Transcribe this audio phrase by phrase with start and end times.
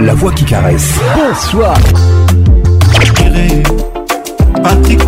[0.00, 0.90] la voix qui caresse.
[1.16, 1.74] Bonsoir.
[4.62, 5.00] Patrick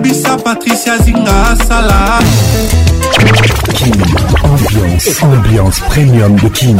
[0.00, 2.18] bissa Patricia Zinga, Salah.
[3.74, 3.92] Kim
[4.42, 6.76] ambiance, ambiance premium de Kim.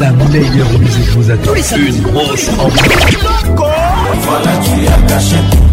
[0.00, 1.50] La meilleure musique vous attend.
[1.76, 3.65] Une grosse ambiance.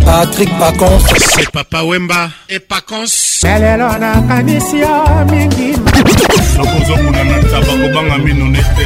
[0.05, 1.03] patrik pacons
[1.33, 3.13] se papa wemba e pacons
[3.59, 4.95] lelo nakanisi yo
[5.31, 5.69] mingi
[6.57, 8.85] nakozomona na taba kobanga mino nete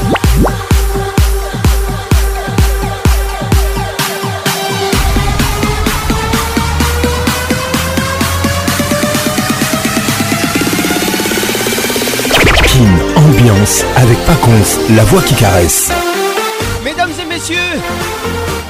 [13.97, 15.89] avec Paconf, la voix qui caresse.
[16.85, 17.55] Mesdames et messieurs,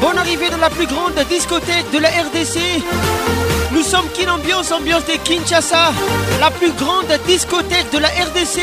[0.02, 2.58] bonne arrivée dans la plus grande discothèque de la RDC.
[3.74, 5.94] Nous sommes Kin Ambiance, ambiance de Kinshasa,
[6.40, 8.60] la plus grande discothèque de la RDC,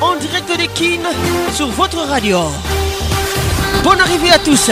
[0.00, 1.00] en direct de Kin
[1.54, 2.40] sur votre radio.
[3.84, 4.70] Bonne arrivée à tous.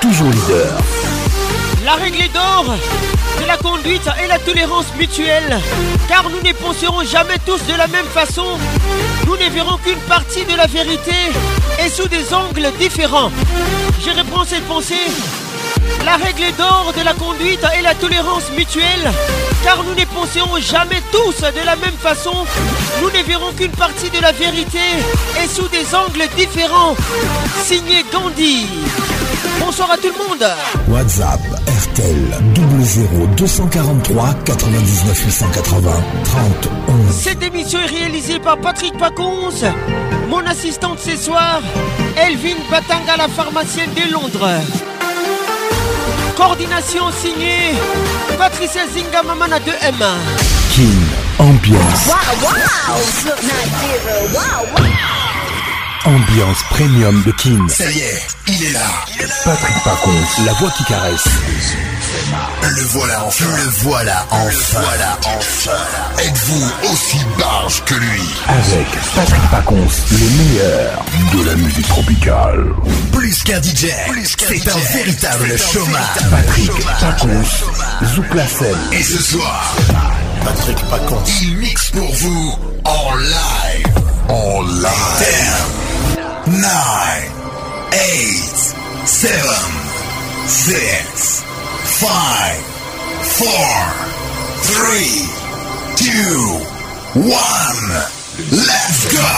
[0.00, 0.70] toujours leader.
[1.84, 2.64] La règle d'or
[3.40, 5.58] de la conduite et la tolérance mutuelle,
[6.08, 8.44] car nous ne penserons jamais tous de la même façon,
[9.26, 11.12] nous ne verrons qu'une partie de la vérité
[11.84, 13.30] et sous des angles différents.
[14.04, 14.94] Je reprends cette pensée.
[16.04, 19.10] La règle d'or de la conduite et la tolérance mutuelle,
[19.62, 22.34] car nous ne penserons jamais tous de la même façon,
[23.00, 24.78] nous ne verrons qu'une partie de la vérité
[25.42, 26.96] et sous des angles différents.
[27.64, 28.66] Signé Gandhi
[29.66, 30.46] bonsoir à tout le monde.
[30.88, 31.40] WhatsApp
[31.92, 32.30] RTL
[33.36, 35.90] 00243 99 880
[36.24, 36.68] 30
[37.08, 37.14] 11.
[37.20, 39.50] Cette émission est réalisée par Patrick Pacons,
[40.28, 41.60] mon assistante ce soir,
[42.16, 44.48] Elvin Batanga, la pharmacienne de Londres.
[46.36, 47.74] Coordination signée
[48.38, 49.94] Patricia Zinga Mamana de M.
[50.70, 52.06] King Ambiance.
[52.06, 52.54] Wow,
[54.32, 54.64] wow,
[56.06, 57.58] Ambiance premium de Kin.
[57.68, 58.86] Ça y est, il est là.
[59.44, 61.24] Patrick Paconce, la voix qui caresse.
[62.62, 63.44] Le voilà enfin.
[63.44, 64.80] Le voilà enfin.
[64.82, 66.22] voilà enfin.
[66.22, 72.66] Êtes-vous aussi barge que lui Avec Patrick Paconce, le meilleur de la musique tropicale.
[73.12, 73.88] Plus qu'un DJ,
[74.38, 76.30] c'est un véritable chômage.
[76.30, 77.64] Patrick Paconce,
[78.14, 78.44] Zouk la
[78.92, 79.74] Et ce soir,
[80.44, 84.04] Patrick Paconce, il mixe pour vous en live.
[84.28, 85.32] En live.
[86.46, 86.46] 9 8 7 6 5 4 3 2
[97.16, 97.26] 1
[98.52, 99.30] Let's go!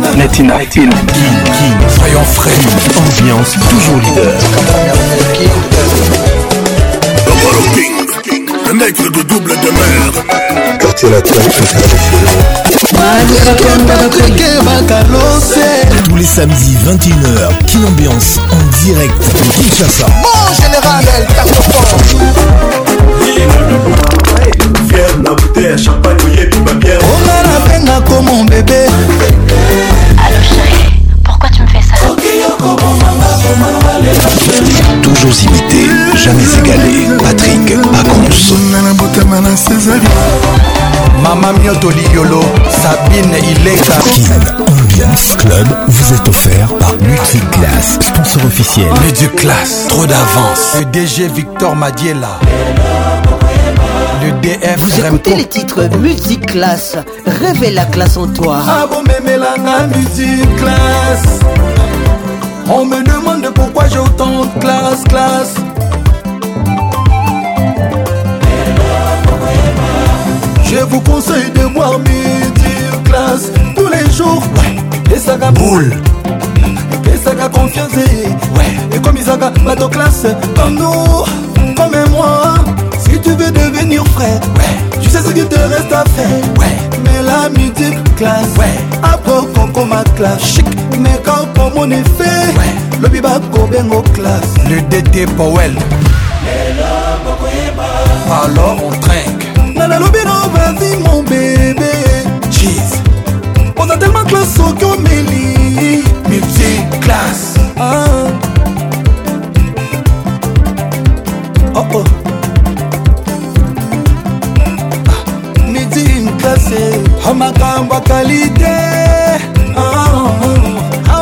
[0.00, 2.70] Net in King, King, Fayant Frame,
[3.00, 4.32] ambiance toujours leader
[8.74, 10.78] nègre de double de mer.
[10.80, 11.32] Quartier latin,
[16.06, 20.06] tous les samedis 21h, quelle Ambiance en direct de Kinshasa.
[20.22, 21.54] Mon général, elle carte
[24.88, 28.86] Fier la bouteille champagne, mouillée tout ma On a la peine à comme mon bébé.
[30.18, 31.94] Allô chérie, pourquoi tu me fais ça
[35.02, 35.92] Toujours imité
[36.24, 37.16] jamais égalé.
[37.22, 38.54] Patrick Pacons.
[41.22, 42.40] Mama Mioto Liolo,
[42.70, 43.94] Sabine Ileka.
[44.58, 48.86] Ambiance Club vous est offert par Multiclass, sponsor officiel.
[49.36, 50.74] Class, trop d'avance.
[50.78, 52.38] Le DG Victor Madiela.
[54.24, 56.96] Le DF Vous écoutez les titres Musique Classe,
[57.26, 58.58] révèle la classe en toi.
[58.66, 59.02] Ah bon,
[59.88, 60.48] Musique
[62.68, 65.54] On me demande pourquoi j'ai autant de classe, classe.
[70.74, 72.00] Je vous conseille de voir
[73.04, 73.44] classe
[73.76, 74.42] tous les jours.
[74.58, 75.14] Ouais.
[75.14, 75.94] Et ça boule.
[77.06, 77.92] Et ça confiance.
[77.94, 78.72] Ouais.
[78.92, 80.26] Et comme Isaka, de classe.
[80.56, 82.54] Comme nous, comme moi.
[82.98, 84.98] Si tu veux devenir frère, ouais.
[85.00, 86.38] tu sais ce qu'il te reste à faire.
[86.58, 86.74] Ouais.
[87.04, 87.48] Mais la
[88.16, 88.74] classe Ouais.
[89.00, 90.42] Après qu'on ma classe.
[90.42, 90.66] Chic.
[90.98, 92.52] Mais quand pour mon effet.
[92.58, 92.74] Ouais.
[93.00, 94.50] Le bibaco bien au classe.
[94.68, 95.76] Le DT Powell.
[98.28, 99.84] Alors on trinque.
[104.24, 108.06] miracle soki omeli multiclass ah.
[111.74, 112.06] oh -oh.
[115.08, 115.68] ah.
[115.70, 117.00] midimklase
[117.30, 118.74] amakambo ah, akalite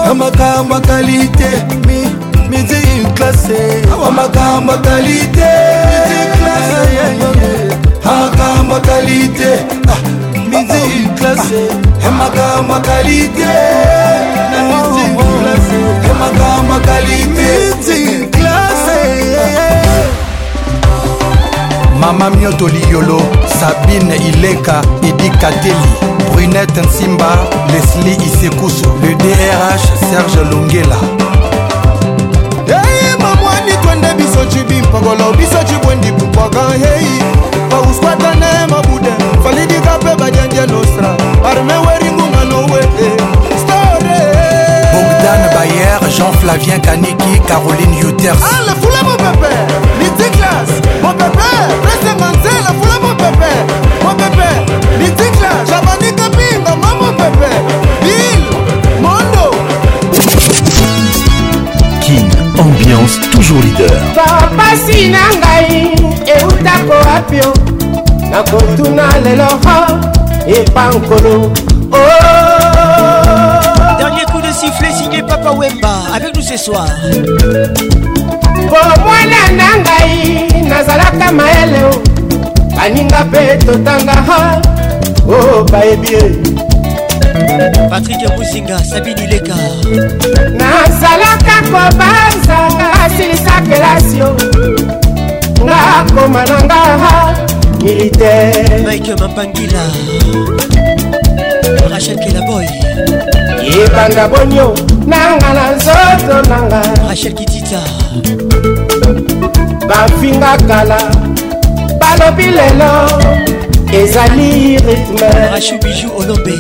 [0.07, 1.51] amakambo ah, ah, akalite
[2.51, 3.59] midimklase
[4.09, 5.51] amakambo akalite
[8.05, 9.51] amakambo akalite
[10.51, 11.82] midimklase
[12.23, 13.47] makambo akalite
[16.21, 18.29] makambo akalite
[22.01, 23.23] mama mioto liyolo
[23.61, 25.93] sabine ileka edi kateli
[26.35, 27.37] brunette nsimba
[27.73, 30.97] lesli isekusu le drh serge longela
[32.67, 39.13] hey, mamwani twende biso cibi mpokolo biso cibwendi pupoka hei apa uskwatane mabude
[39.45, 41.11] falidika pe bajenje nostra
[41.51, 43.57] arme weringunga nowete eh.
[43.63, 44.25] store
[44.93, 49.51] bogdan bayer jean flavien kaniki caroline uters ala ah, fula mopepe
[50.01, 50.69] litiklas
[51.05, 51.51] mopepe
[51.83, 53.51] presenga nzela fula mopepe
[54.05, 54.49] mopepe
[55.01, 57.49] litiklas jabanika pinga ma mopepe
[63.43, 65.93] toujours leader papasi na ngai
[66.27, 67.53] euta koapio
[68.31, 69.47] nakotuna lelo
[70.47, 71.53] epankolo
[71.93, 71.97] oh.
[73.99, 76.89] dernier coup de sifflet signé papa wemba avec nous ce soir
[78.69, 81.91] bomwana na ngai nazalaka maeleo
[82.77, 84.17] baninga mpe totanga
[85.29, 86.53] o oh, bayebi
[87.91, 89.55] patrik musinga sabini leka
[90.59, 94.29] nazalaka kobanzanga asilisa kelasio
[95.67, 97.37] nakoma nanga
[97.83, 99.85] militaire mike mampangila
[101.91, 102.67] rachel kelaboy
[103.73, 104.69] yebanga bonio
[105.07, 107.81] nanga na nzoto nanga rachel kitita
[109.89, 111.01] bafinga kala
[112.01, 112.93] balobi lelo
[113.93, 116.53] ezali rythmerachubiju olobe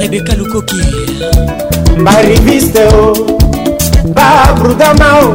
[0.00, 0.82] rebeka lukoki
[2.04, 3.08] bariviste o
[4.14, 5.28] babrudama o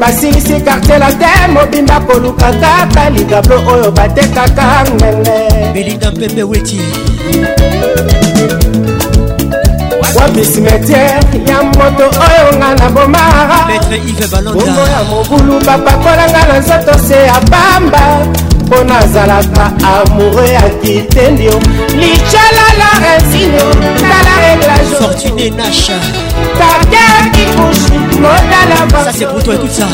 [0.00, 5.36] basilisi kartier la te mobimba koluka kaka ligablo oyo batekaka ngene
[5.74, 6.80] belinda mpepe weti
[10.16, 17.38] wapi simetiere ya moto oyo nga na bomaabongo ya mobulu bapakolanga na nzoto se ya
[17.50, 18.02] pamba
[18.66, 21.60] mpo nazalaka amoure ya kitendio
[22.00, 23.64] licalala resino
[24.00, 24.57] tala
[24.98, 25.90] fortune et qui couche Fortuné Nash
[29.04, 29.86] Ça c'est pour toi, écoute ça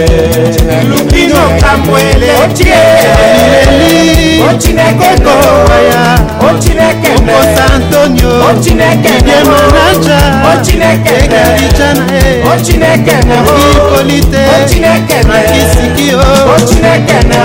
[0.89, 6.19] lubino kamwele otieleli otineke kowaya
[6.51, 10.21] otineke okosa antonio otineke nemanaja
[10.55, 16.21] otineke ekalica na ye otineke nakipolite otineke nakisikio
[16.57, 17.37] otineke na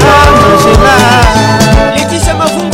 [2.38, 2.67] mangela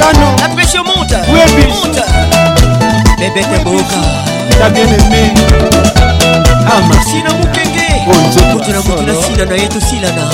[0.00, 0.30] Kano.
[0.40, 1.14] La pression monte.
[1.32, 2.00] Oui, monte.
[3.18, 3.76] Bébé t'es beau.
[4.60, 5.32] T'as bien aimé.
[6.66, 7.88] Ah, merci na mukenge.
[8.06, 8.44] Bonjour.
[8.54, 10.24] Oh, kuti na kuti na sila na yetu sila na.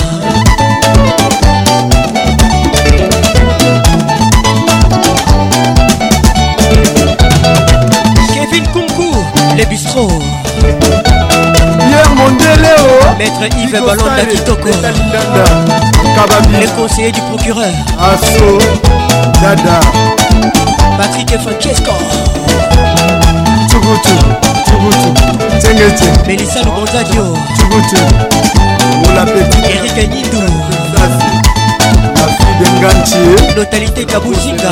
[8.33, 9.11] Kevin Kunku,
[9.57, 10.07] les bistrots.
[11.89, 13.17] Pierre Mondele, oh.
[13.17, 14.69] Maître Yves Balonda Kitoko.
[16.59, 17.73] Les conseillers du procureur.
[17.99, 18.93] Asso.
[19.41, 19.79] dada
[20.97, 21.91] patrik francesco
[23.69, 24.17] tubutu
[24.67, 25.09] tubutu
[25.61, 27.25] tengete melisa lubonzadio
[27.57, 28.01] tubutu
[29.05, 30.39] molapeti erike nyindu
[30.93, 31.41] la fille
[32.59, 34.71] de ngantie notalité kabuzinga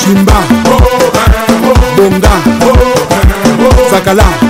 [0.00, 0.36] simba
[1.96, 2.34] bonga
[3.90, 4.49] zakala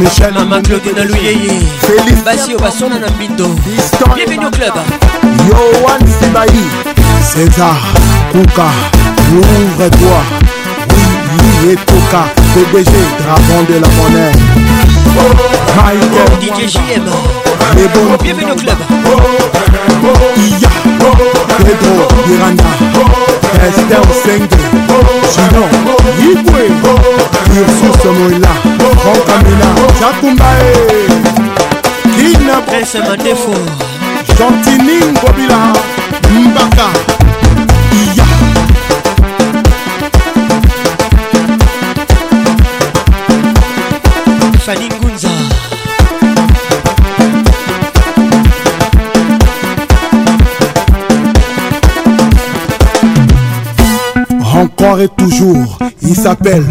[0.00, 1.52] michel mama claude na luyeye
[2.24, 3.48] basi oyo basona na mbindo
[4.14, 4.74] bienvenu au club
[5.48, 6.60] yoan sibai
[7.32, 7.76] césar
[8.32, 8.68] kuka
[9.34, 10.22] louvre toi
[11.40, 12.22] oui, et Toka,
[12.54, 14.32] PDG, dragon de la monnaie.
[15.76, 17.04] Michael DJ JM.
[18.22, 18.76] Bienvenue au club.
[20.60, 20.89] Yeah.
[21.64, 21.94] pedro
[22.32, 22.64] iranda
[23.66, 24.56] ester senge
[25.32, 25.72] ginon
[26.22, 26.62] yibwe
[27.58, 28.52] ursus moela
[29.02, 29.68] frankamila
[30.00, 30.72] jakumbae
[32.16, 33.54] kina prince matefo
[34.38, 35.60] gentining kobila
[36.48, 36.86] mbaka
[38.00, 38.29] iya
[54.82, 56.64] encore et toujours, il s'appelle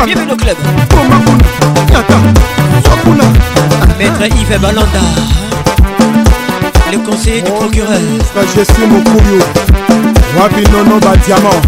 [0.05, 0.57] Bienvenue au club
[3.99, 4.99] Maître Yves Balanda
[6.93, 8.01] Le conseiller du procureur
[8.57, 8.99] Je suis mon
[10.41, 11.61] Wabi Nono Badiamant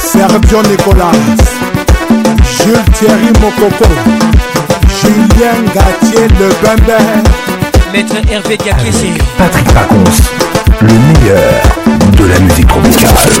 [0.00, 1.10] Sergio Nicolas
[2.58, 4.38] Jules Thierry Mokoko
[5.00, 7.02] Julien Gatier le bambin.
[7.92, 10.22] Maître Hervé Gakiesi, Patrick Paconce.
[10.82, 11.64] le meilleur
[12.12, 13.40] de la musique tropicale.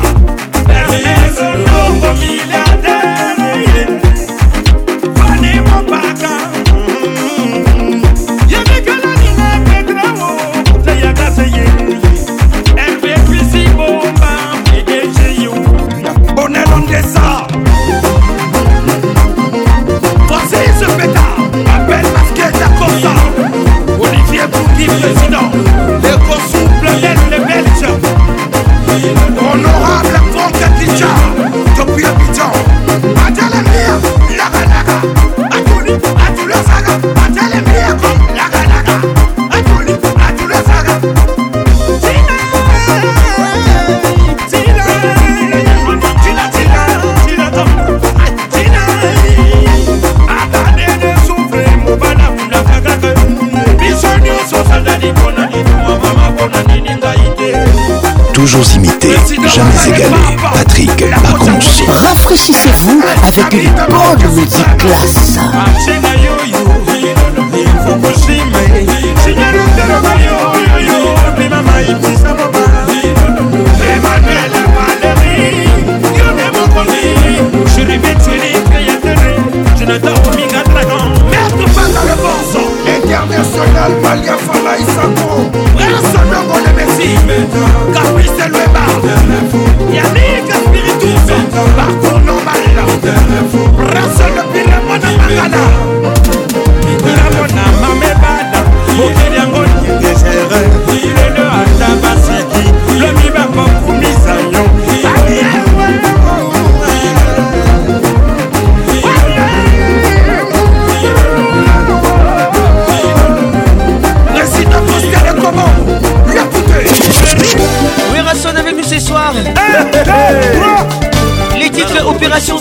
[59.53, 60.15] jamais égalé.
[60.53, 61.59] Patrick Macron.
[62.07, 65.35] Rafraîchissez-vous avec une bonne musique classe.
[65.39, 65.65] Ah,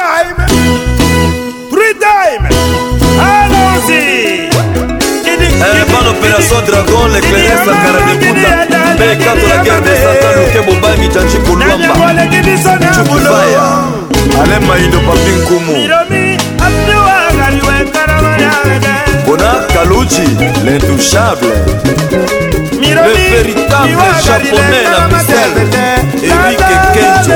[5.61, 8.49] pan eh, opération dragon leclerc sakara debuta
[8.95, 13.65] mpe kato la guerre de satan luke bobangi janji kolwambacukubaya
[14.41, 15.73] ale maindo papi nkumu
[19.27, 20.25] bona kaluji
[20.65, 21.53] l'intouchable
[22.97, 25.51] le véritable japonais la misel
[26.31, 27.35] erike kenjo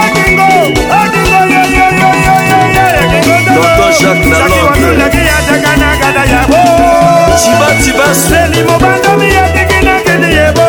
[7.43, 10.61] tibati baseli mobandami ya degenakeni yebo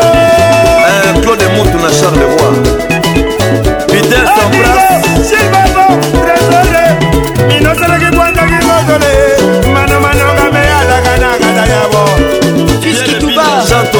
[1.23, 2.57] claude mutu na charlevoix
[3.93, 4.85] pitel sambras
[7.49, 9.13] minoseleki kwandaki mokole
[9.75, 12.03] manomanonga meyalakanakana yabo
[12.83, 13.43] Fiske Touba,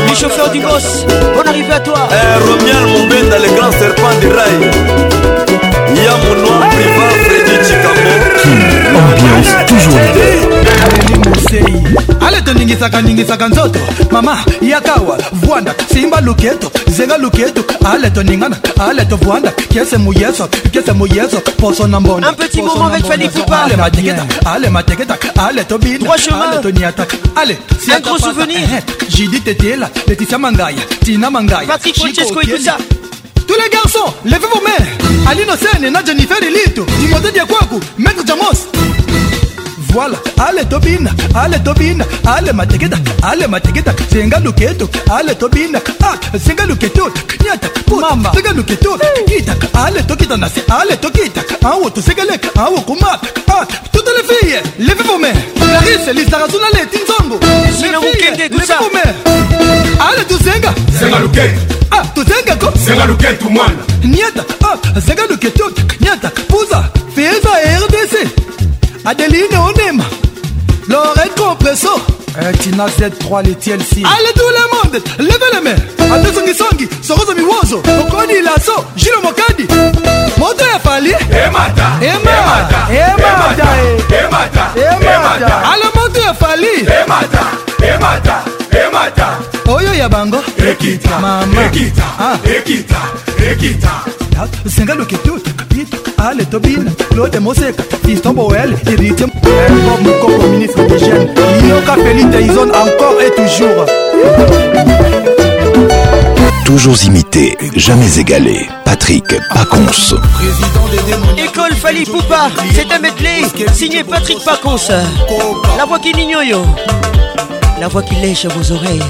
[0.09, 1.05] le chauffeur du boss,
[1.35, 2.09] bonne arrivée à toi.
[2.11, 4.67] Eh, Romial Moubenda, le grand serpent du rail.
[5.95, 8.99] Yamounois, privat, Freddy Chicago.
[8.99, 9.99] Ambiance toujours
[10.51, 10.62] leader.
[10.85, 11.83] areli mosei
[12.27, 13.79] ale toningisaka ningisaka nzoto
[14.11, 18.57] mama yakawa vwanda simba luketo zenga luketo ale toningana
[18.89, 23.57] ale tovwanda kese muyeso kese muyeso poso na mbona un petit moment avec Fanny Poupa
[23.65, 25.17] ale mateketa ale mateketa
[25.51, 27.57] ale tobina ale toniataka ale
[27.97, 28.83] un gros souvenir eh,
[29.17, 32.77] Judith Tetela Laetitia Mangaya Tina Mangaya Patrick Francesco écoute ça
[33.45, 35.29] Tous les garçons, levez vos mains.
[35.29, 38.71] Aline Sen, Na Jennifer Elito, Timothée Diakwaku, Maître Jamos,
[39.93, 46.39] toile ale tobina ale tobina ale mateketa ale mateketa senga luketo ale tobina a ah,
[46.39, 47.11] senga luketo
[47.45, 47.69] nyata
[48.01, 48.89] mama senga luketo
[49.27, 54.25] kita ale tokita na se ale tokita awo tosekeleka awo komata a ah, toutes les
[54.37, 59.13] filles levez vos mains clarisse lisarazuna leti nzongo levez vos mains
[60.09, 64.43] ale tusenga senga luketo ah, a tusenga ko senga luketo mwana nyata
[64.97, 65.67] a senga luketo
[66.01, 66.29] nyata
[69.05, 70.05] Adeline Onema,
[70.89, 71.91] Lorette Compresso.
[72.41, 74.03] Eh, Tina Z3, les TLC.
[74.05, 76.15] Allez tout le monde, levez les mains.
[76.15, 79.67] Ate Songi Songi, Sorozo Miwozo, Okoni Lasso, Jilo Mokadi.
[80.37, 81.11] Moto ya fali.
[81.13, 81.99] Emata.
[82.01, 82.93] Emata.
[82.93, 82.95] E Emata.
[82.95, 84.71] E Emata.
[84.77, 84.81] Eh.
[84.81, 85.63] E Emata.
[85.73, 86.87] Allez, moto ya fali.
[86.87, 87.45] Emata.
[87.83, 88.45] Emata.
[88.71, 89.39] Emata.
[89.73, 90.37] oyo ya bango
[92.19, 92.39] ah.
[94.77, 95.97] senga loketuta kapita
[96.29, 101.27] ale tobina lode moseka fiston boel irite bob mokoko ministre de jeune
[101.71, 103.87] yoka feli taison encore et toujours
[106.65, 108.67] Toujours imité, jamais égalé.
[108.85, 110.15] Patrick Pacons.
[111.37, 113.43] École Fali Poupa, c'est un medley
[113.75, 114.91] signé Patrick Pacons.
[115.77, 116.65] La voix qui n'ignore,
[117.79, 119.03] la voix qui lèche vos oreilles.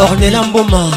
[0.00, 0.90] ornela mboma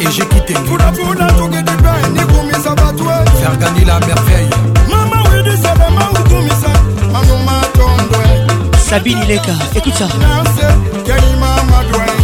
[0.00, 3.04] ejekitengekunapuna toketipe nikumisa bato
[3.42, 4.56] ferganila merveille
[4.90, 6.70] mama wediselema ukumisa
[7.12, 8.26] mamumatondwe
[8.90, 10.06] sabini leka écoute ça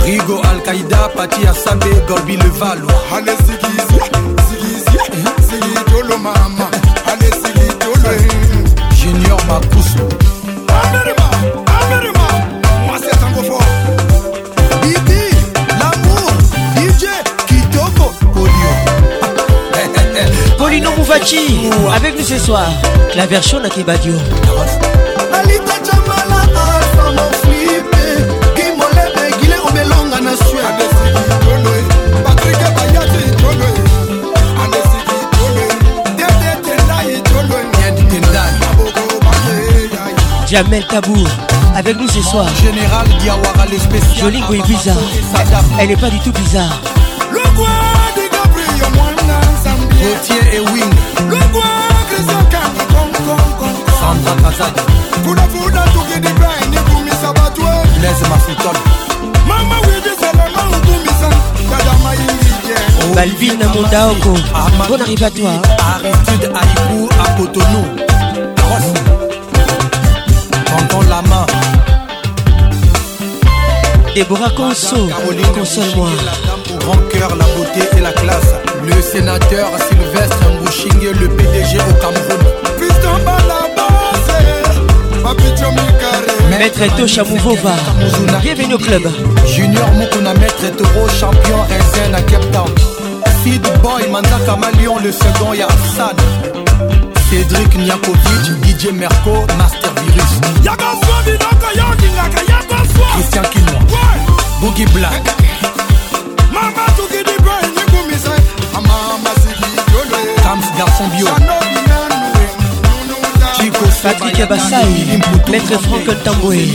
[0.07, 4.01] rigo alkaïda pati asambe gorbi levalo ale sikizi
[4.49, 6.67] sikizi sikitolo mama
[7.07, 8.15] ale sikitolo
[9.03, 10.14] junior makusu
[21.95, 22.67] avec nous ce soir.
[23.17, 24.15] La version de Kibadio.
[40.49, 41.17] Jamel Tabou
[41.77, 42.47] avec nous ce soir.
[42.63, 43.65] Général Diawara,
[44.21, 44.97] Jolie est bizarre.
[45.81, 46.81] Elle n'est pas du tout bizarre.
[47.33, 47.41] Le
[50.05, 50.93] Gauthier et Wing
[51.31, 51.39] Bon
[65.23, 65.51] à toi
[65.87, 67.85] Aristide Aïkou à Cotonou
[74.31, 74.97] la Conso
[75.55, 76.11] Console-moi
[76.79, 78.55] grand cœur, la beauté et la classe.
[78.87, 82.47] Le sénateur Sylvestre Mbouchingue, le PDG au Cameroun.
[86.61, 87.75] Maître Tosha Mouvova,
[88.41, 89.03] bienvenue au club.
[89.47, 92.67] Junior Mukuna, Maître Toro, champion RZN à Cape Town.
[93.43, 96.17] Feed Boy, Manzaka Malion, le second Yassan.
[97.31, 100.31] Cédric Niakovic, DJ Merco, Master Virus.
[103.15, 104.11] Christian Kinois,
[104.61, 105.35] Boogie Black.
[110.55, 111.27] Rams garçon bio
[113.57, 116.69] Chico, Patrick Abassai, Maître Franck Tamboué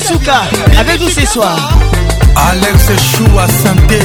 [0.00, 0.42] Souka
[0.78, 1.56] avec nous ce soir.
[2.50, 3.98] Alex Choua Santé.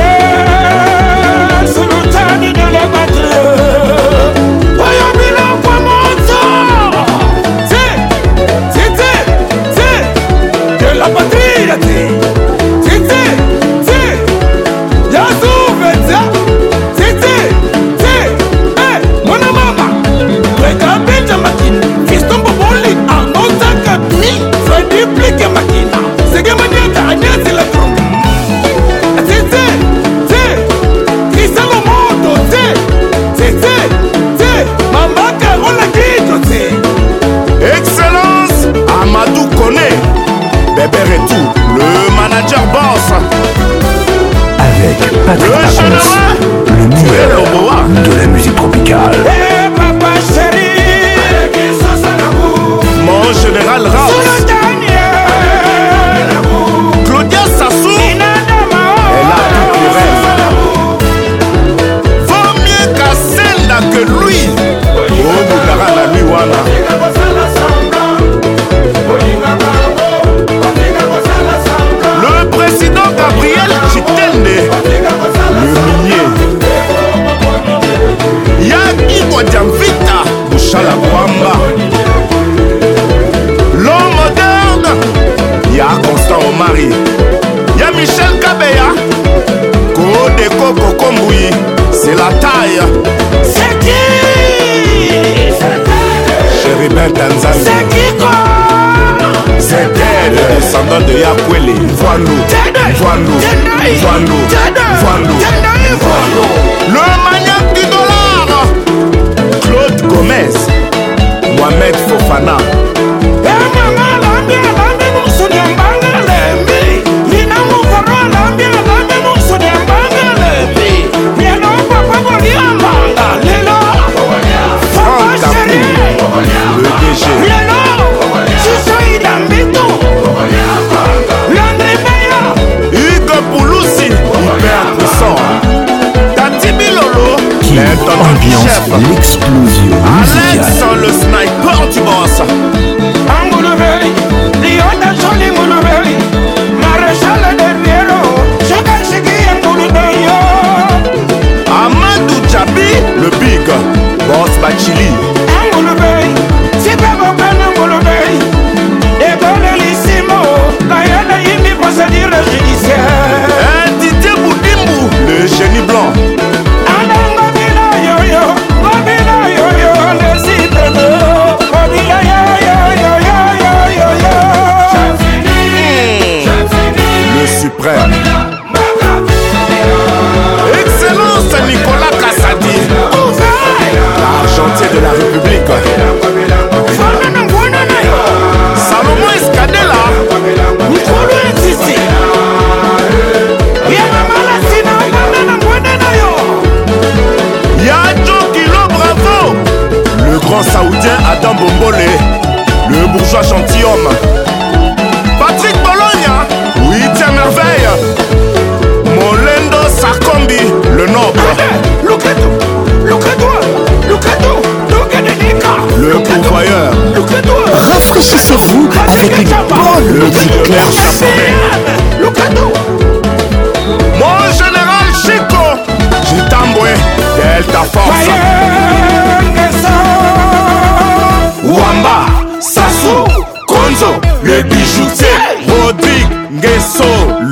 [45.26, 45.62] Patrick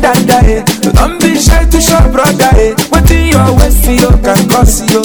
[0.00, 0.64] dada eh.
[0.92, 2.72] Don't be shy to show brother eh.
[2.90, 5.00] Wetin your waist you can cause yo.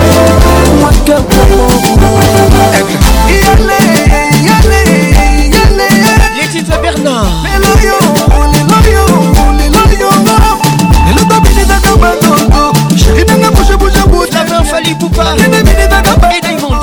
[0.83, 1.96] Wanke kuomo.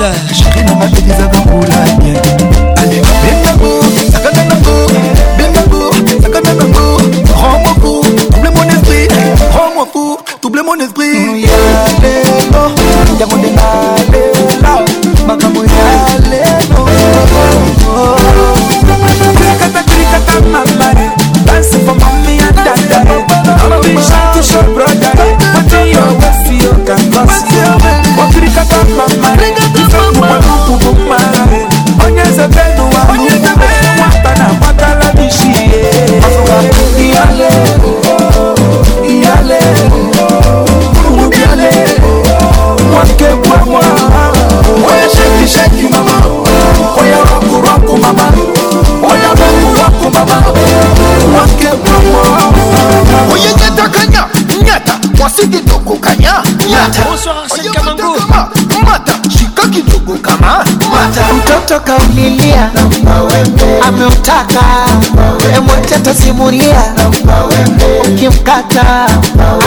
[0.09, 2.17] mabota sheri na mabeliza bakula bien
[2.77, 4.75] ale babengango sakanangango
[5.37, 9.07] bengango sakanangango rends moi fou double mon esprit
[9.53, 13.37] rends moi fou double mon esprit oh, yango
[61.75, 62.71] toka ulilia,
[63.87, 64.63] ameutaka
[65.57, 66.81] emwete tasimulia,
[68.07, 69.05] ukimkata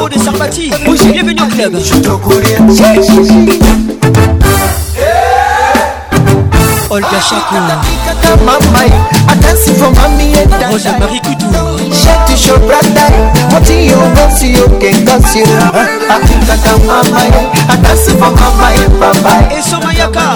[12.34, 13.08] to show brother
[13.54, 17.22] Watching you go see you can cause you I think I can mama
[17.70, 20.34] I can see for mama and papa Et so Mayaka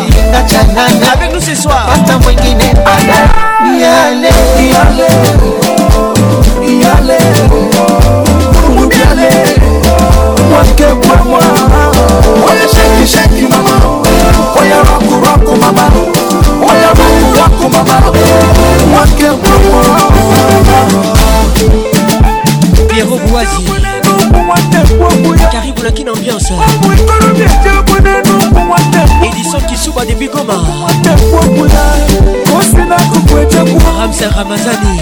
[1.12, 4.32] Avec nous ce soir Pasta mwingine ana Yale
[4.72, 5.08] Yale
[6.62, 7.18] Yale
[8.64, 9.30] Mundiale
[10.54, 11.40] Wake kwa mwa
[12.46, 13.76] Waya shake shake mama
[14.56, 15.82] Waya roku roku mama
[16.66, 18.57] Waya roku roku mama
[23.44, 23.66] choisi
[25.52, 26.52] Caribou la kin ambiance
[29.22, 30.54] Edison Kisuba de Bigoma
[33.98, 35.00] Ramsey Ramazani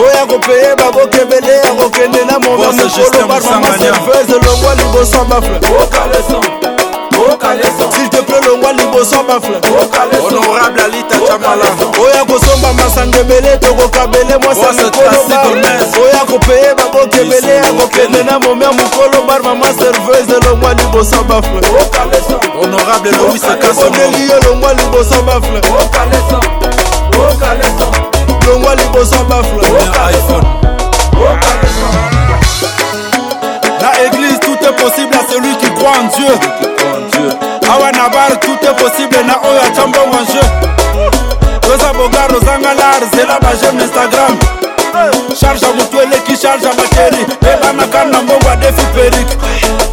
[0.00, 6.65] oyo akopeye baboka ebele akokende na moba mokolo bar mamaservese longwa liboso ya bafre
[9.06, 9.56] tosomba fle
[10.26, 11.64] honorable alita chamala
[12.02, 15.22] oya kosomba masanga ebele tokokabele mwasa mikolo
[16.04, 21.60] oya kopeye baboka ebele akokende na momia mokolo bar mama serveuse elongwa liboso bafle
[22.60, 25.60] honorable lois kasoneli elongwa liboso bafle
[28.46, 29.66] longwa liboso bafle
[33.80, 36.95] La église, tout est possible à celui qui croit en Dieu.
[38.10, 40.40] kabar tout est possible na oyo atya mbongo nje
[41.60, 44.34] toza bogar ozanga lar zela bageme na instagram
[45.40, 49.26] charge ya motu eleki charge ya bateri ebanaka na mbongo adefi perik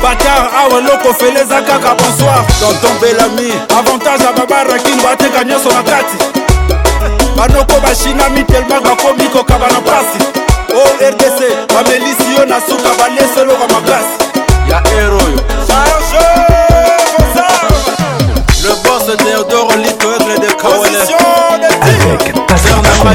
[0.04, 3.50] batar awa eloko fele eza kaka bonsoir tonton belami
[3.80, 6.18] avantage ya babarakin bateka nyonso na kati
[7.38, 10.20] banoko bashinami telma bakomi kokaba na mpasi
[10.76, 11.40] o rdc
[11.74, 14.16] bamelisi yo na suka balesi eloko makasi
[14.70, 15.44] ya eroyo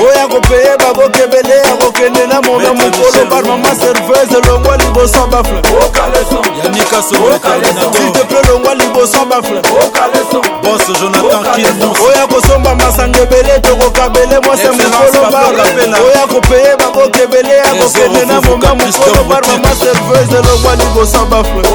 [0.08, 5.62] oya kopeye babokebele ya kokende na monga mokolo barmama serveuse longwa liboso bafla
[7.92, 9.62] siteple longwa liboso bafla
[12.08, 19.24] oya kosomba masanga ebele tokokabele mwasa mokolo oya kopeye babokebele ya kokende na monga mokolo
[19.28, 21.70] barmama serveuse longwa liboso bafla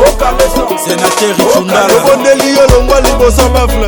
[1.97, 3.87] obondeli yo longwa liboso bafla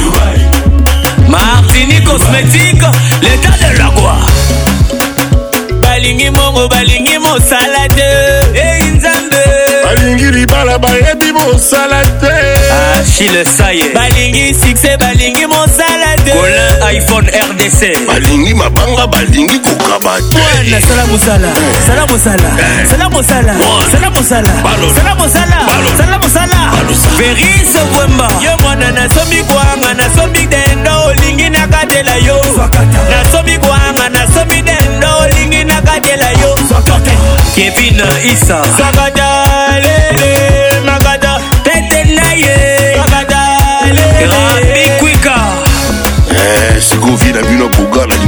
[1.28, 2.82] Martini cosmétique
[3.22, 4.26] l'état de la gloire
[5.82, 9.42] balingi mongo balingi mosala te ei nzambe
[9.84, 12.23] balingi libala bayebi mosala te
[13.14, 20.80] achille saye balingi succès balingi mosala te colin iphone rdc balingi mabanga balingi kokaba te
[20.86, 21.48] sala mosala
[21.86, 22.88] sala mosala eh.
[22.90, 23.54] sala mosala
[23.92, 24.52] sala mosala
[24.96, 25.60] sala mosala
[25.98, 26.60] sala mosala
[27.18, 32.36] verise wemba yo mwana nasomi kwanga nasomi dendo olingi nakatela yo
[33.14, 36.54] nasomi kwanga nasomi dendo olingi nakatela yo
[37.54, 38.02] kevin
[38.32, 39.23] isa sakata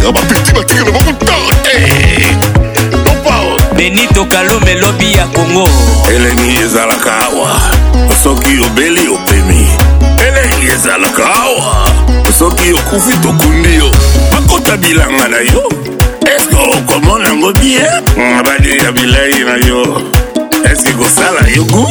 [0.08, 1.76] abavitibatire bamutate
[3.26, 3.74] oh.
[3.74, 5.68] benito kalome lobi ya kongo
[6.14, 7.50] elengi ezalaka awa
[8.22, 9.68] soki obeli opemi
[10.26, 11.88] elengi ezalaka awa
[12.38, 13.90] soki okufi tokundi yo
[14.32, 15.72] bakota bilanga na yo
[16.36, 19.82] eske okomona yango bien badeya bilei na yo
[20.64, 21.86] Est-ce que Gossala a goût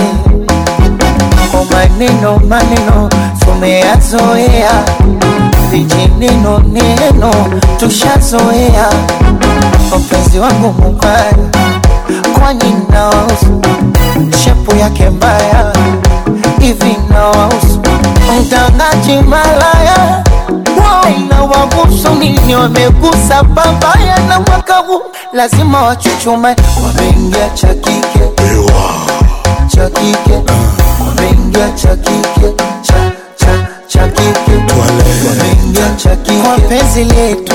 [1.51, 4.71] kwa oh, maneno maneno tumeyazoea
[5.71, 7.31] vijineno neno
[7.79, 8.89] tushazoea
[10.01, 11.37] mpenzi wangu mubaya
[12.39, 13.47] kwani naosu
[14.45, 15.73] shepu yake mbaya
[16.61, 17.81] hivi naosu
[18.41, 20.25] mtangaji malaya
[21.31, 26.57] na wagusu nini wamegusa babaya na mwaka huu lazima wachuchume
[26.87, 28.25] wameingia cha kike
[29.75, 30.43] cha kike
[31.07, 32.95] wameingia cha kike cha
[33.37, 37.55] cha cha kike wameingia cha kike kwa penzi letu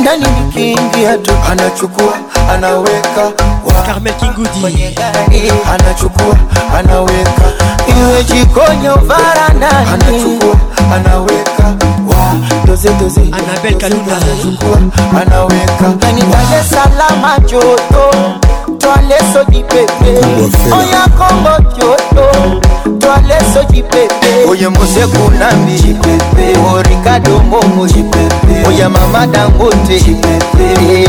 [0.00, 2.12] ndani nikiingia tu anachukua
[2.54, 3.32] anaweka
[3.86, 4.94] Carmel Kingudi
[5.72, 6.36] anachukua
[6.78, 7.52] anaweka
[8.00, 10.56] iwe jikoni varanda anachukua
[10.94, 11.74] anaweka
[12.66, 14.78] doze doze Anabel Kalunda anachukua
[15.20, 18.10] anaweka ndani Dar es Salaam joto
[18.78, 20.10] Twale soji pepe
[20.76, 22.60] Oya kombo kyoto
[22.98, 25.96] Twale soji pepe Oye mose kunambi
[26.56, 27.86] O oh, Ricardo Momo
[28.68, 29.96] Oya mama dangote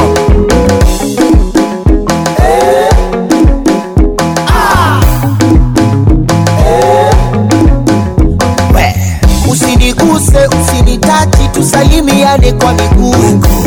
[11.56, 13.16] tusalimiane kwa miguu,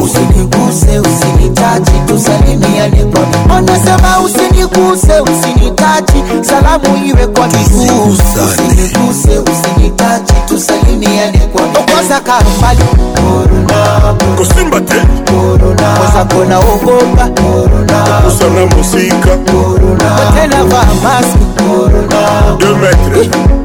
[0.03, 11.82] usiniguse, usinitachi, tusalimiane kwa wanasema, usiniguse, usinitachi, salamu iwe kwa miguu, usiniguse, usinitachi, tusalimiane kwa
[11.84, 12.84] kwanza kambali
[13.14, 14.01] korona
[14.36, 14.95] kusimba te
[15.30, 23.57] korona kwanza kona ogopa korona kusana musika korona tena vaa maski korona 2 metres eh.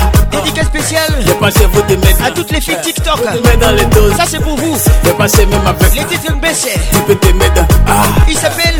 [1.40, 2.26] pas chez vous de mettre.
[2.26, 3.20] À toutes les filles TikTok.
[3.62, 4.16] dans les doses.
[4.16, 4.78] Ça c'est pour vous.
[5.04, 5.94] J'ai pas chez même avec.
[5.94, 6.34] Les titres
[6.94, 7.62] Tu peux te mettre.
[7.88, 8.04] Ah.
[8.30, 8.76] Il s'appelle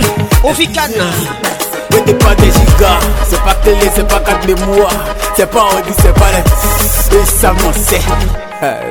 [1.96, 3.00] pété pas des gigas.
[3.30, 4.94] C'est pas télé, c'est pas 4 mémoires.
[5.36, 7.18] C'est pas Audi, c'est pas les.
[7.18, 8.02] Et ça, m'en sait.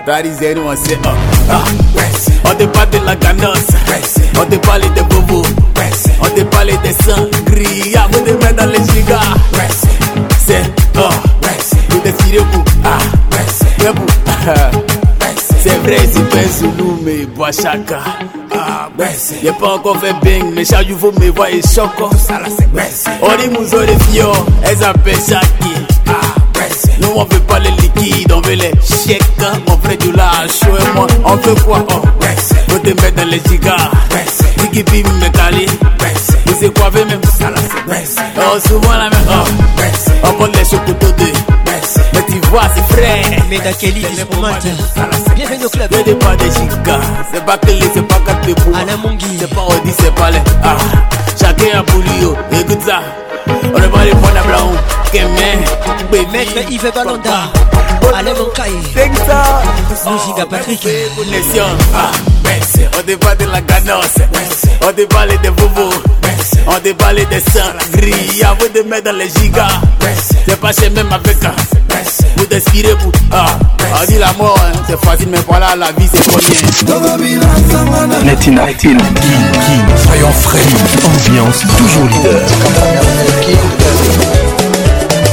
[0.07, 0.99] That is it, on sait.
[2.47, 3.59] On n'est pas de la ganance.
[4.39, 5.43] On n'est pas les des bobos.
[6.23, 6.75] On n'est pas les
[7.05, 8.07] sangria.
[8.13, 9.19] On est même dans les gigas.
[10.47, 10.63] C'est,
[10.97, 11.09] oh,
[11.91, 12.99] nous des Vous pour, ah,
[13.81, 15.01] c'est pour, ah.
[15.67, 17.99] C'est vrai, si tu Zoulou, mais Boachaka.
[18.55, 19.33] Ah, baisse.
[19.43, 22.11] Y'a pas encore fait bing, mais chaque jour me voit et choco.
[22.19, 23.05] Ça là, c'est baisse.
[23.23, 25.75] On dit mouzo les fio, oh, elles appellent Shaki.
[26.07, 26.89] Ah, baisse.
[27.01, 28.73] Nous on veut pas les liquides, on veut les
[29.07, 29.23] chèques.
[29.67, 31.83] On fait du lâche, et moi, on veut quoi?
[31.93, 32.51] Oh, baisse.
[32.69, 33.91] Faut te mettre dans les gigas.
[34.11, 34.69] Baisse.
[34.71, 35.65] Tiki bim, métalli.
[35.99, 36.37] Baisse.
[36.45, 37.09] Vous savez quoi, même?
[37.39, 38.17] Ça là, c'est baisse.
[38.37, 39.31] Oh, souvent la même.
[39.31, 40.15] Oh, baisse.
[40.25, 41.64] On prend les chocotos de.
[42.15, 43.25] Mais tu vois, c'est frère.
[43.51, 44.65] Mais dans quel lit je commente
[45.35, 45.91] Bienvenue au club.
[45.91, 47.01] Ne n'est pas des gigas.
[47.33, 48.75] C'est pas Kelly, c'est pas Katebo.
[48.75, 49.27] Alain Mongi.
[49.41, 50.41] C'est pas Odi, c'est pas les.
[50.63, 50.77] Ah,
[51.39, 52.25] chacun a pour lui.
[52.25, 52.37] Oh.
[52.53, 53.01] Écoute ça.
[53.75, 54.71] On le prend les points d'ablon.
[55.13, 56.27] Kemen, Bébé.
[56.33, 57.51] Maître Yves Balanda.
[58.15, 58.73] Alain Mankaï.
[58.95, 60.07] Texas.
[60.13, 60.87] Musique Patrick.
[61.17, 61.65] Connexion.
[61.95, 62.13] Ah,
[62.99, 64.07] On débat de la ganance.
[64.87, 65.91] On débat les des bobos.
[66.69, 67.75] On débat les des sangs.
[67.95, 68.43] Gris.
[68.45, 69.67] Avant de mettre dans les gigas.
[70.47, 71.81] C'est pas chez même avec un.
[72.37, 73.47] vous t'inspirez vous Ah,
[74.03, 78.25] on dit la mort, hein, c'est facile, mais voilà, la vie c'est premier.
[78.25, 80.61] Netina, King, King, soyons frais,
[81.05, 82.41] ambiance toujours leader.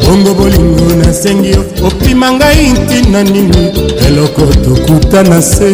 [0.07, 1.55] bongo bolingo nasengi
[1.85, 3.72] opima ngai ntina nini
[4.07, 5.72] eloko tokuta na se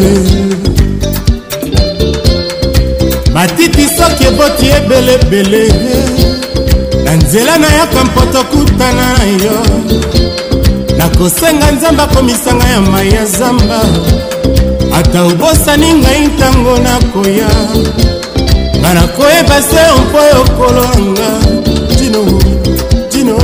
[3.33, 5.67] matiti soki eboti ebelebele
[7.03, 9.61] na nzela nayaka mpo tokutana na yo
[10.97, 13.81] nakosenga nzambe akomisanga ya mai ya zamba
[15.01, 17.51] ata obosani ngai ntango nakoya
[18.79, 21.29] nga nakoyeba se mpo yokolanga
[21.97, 22.21] tino
[23.11, 23.37] tino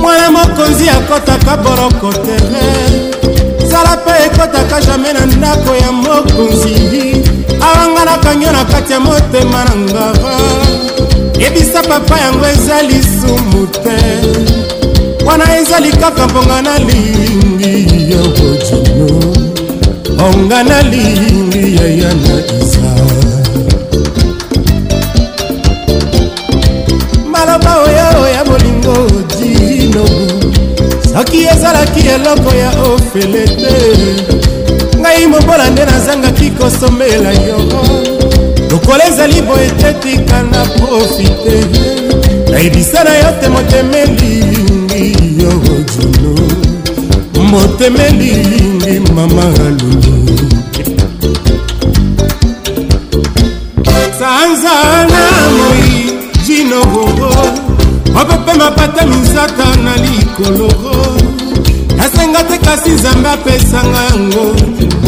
[0.00, 2.66] mwana mokonzi akɔtaka boroko tere
[3.70, 7.06] zala mpe ekɔtaka jamai na ndako ya mokonzi
[7.68, 10.34] awanga nakangi na kati ya motema na ngava
[11.40, 13.98] yebisa papa yango eza lisumu te
[15.24, 19.34] wana ezali kaka mponga nalingi ya bojono
[20.26, 22.94] onga nalingi ya yana iza
[27.30, 28.96] maloba oyo ya bolingo
[29.40, 30.04] dino
[31.12, 33.76] soki ezalaki eloko ya ofele te
[35.00, 37.58] ngai mobola nde nazangaki kosomela yo
[38.70, 41.56] lokola ezali boye te tika na profite
[42.50, 44.44] nayebisa na yo te motemeli
[45.44, 46.48] yo odulu
[47.50, 50.14] motema elilingi mama alulu
[54.18, 55.96] sanza na moi
[56.46, 57.34] jinororo
[58.14, 61.06] mapepe mapata misaka na likoloro
[61.96, 64.44] nasenga te kasi nzambe apesanga yango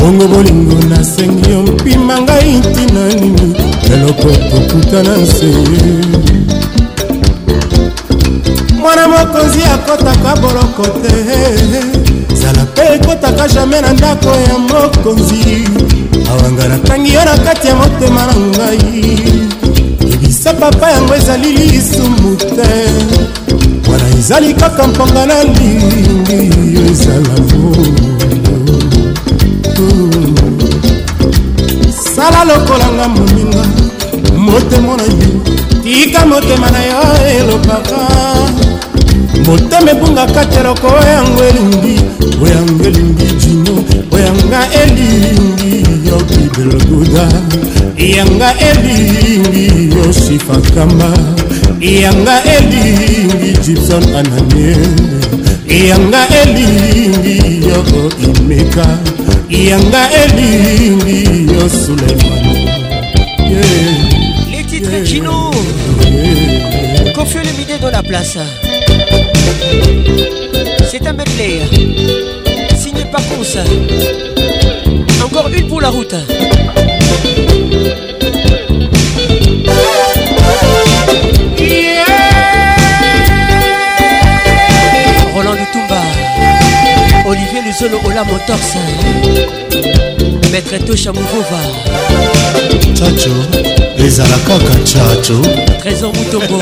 [0.00, 3.46] bongo bolingo nasengi yo mpima ngai ntina nini
[3.88, 6.25] lelo po tokutana se
[8.86, 11.14] mwana mokonzi akɔtaka boloko te
[12.40, 15.42] zala mpe ekɔtaka jamai na ndako ya mokonzi
[16.30, 19.02] awanga natangi yo na kati ya motema na ngai
[20.12, 22.70] ebisa papa yango ezali lisumu te
[23.90, 26.15] wana ezali kaka mponga na lii
[40.82, 42.00] moko oyango elingi
[42.44, 43.74] oyango elingi jino
[44.10, 47.28] oyanga elingi yo kibelguda
[48.16, 51.12] yanga elingi yo sifakamba
[51.80, 54.76] yanga elingi gibson ananie
[55.88, 57.82] yanga elingi yo
[58.28, 58.86] imeka
[59.48, 62.44] yanga elingi yo suleiman
[63.50, 63.96] yeah.
[64.50, 65.04] les titres yeah.
[65.06, 65.50] chino
[66.02, 67.12] yeah.
[67.14, 68.36] confieux le midi dans la place
[70.90, 72.74] C'est un medley hein.
[72.76, 73.62] signé par ça.
[75.24, 76.14] Encore une pour la route.
[85.34, 86.02] Roland Roland Toumba
[87.26, 90.15] Olivier Luzolo Ola Motors.
[90.50, 91.60] maître tosha mouvova
[92.94, 93.32] chacho
[94.04, 95.40] ezala kaka chacho
[95.80, 96.58] trésor mutombo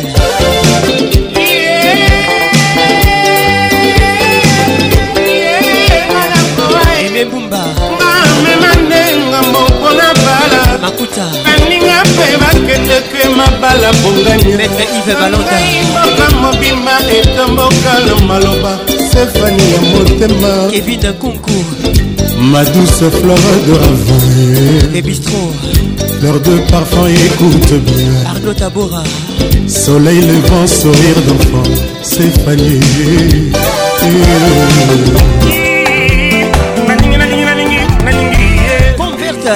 [11.16, 18.72] balota baninga mpe bakendeke mabala bonganiamboka mobima etomboka lo maloba
[19.10, 21.58] stefani ya motema kevina kunku
[22.50, 25.80] ma douce flore de ravie les bistrots
[26.22, 28.30] L'heure de parfum, écoute bien.
[28.30, 29.02] Arnaud Tabora.
[29.66, 32.78] Soleil le levant, sourire d'enfant, c'est fané.
[38.96, 39.46] Converte.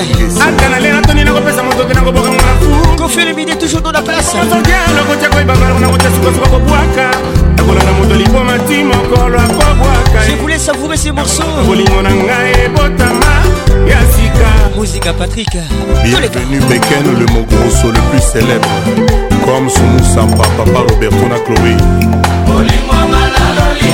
[1.86, 7.06] okendango bokango na fungo felemide toujours dans la place nazokia lokotia koyebabala nakotia sukasuka kobwaka
[7.56, 13.30] nakolanda moto liboma ti mokolo akobwaka je voulais savourer ces morceaux bolingo na ngai ebotama
[13.88, 15.50] ya sika muzika patrik
[16.02, 18.72] bienvenu beken le mogroso le plus célèbre
[19.44, 21.74] comme sumusamba papa roberto na chloé
[22.46, 23.92] bolingo malaloli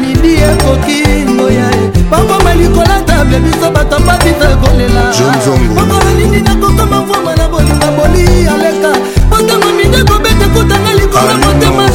[0.00, 0.98] midi ekoki
[1.34, 1.66] ngoya
[2.10, 5.02] bakoma likolata bya biso bato babita kolela
[5.74, 8.90] bakola nini nakokoma mvoma na bolinga boli aleka
[9.30, 11.94] botango midi kobeta kutanga likolo motema na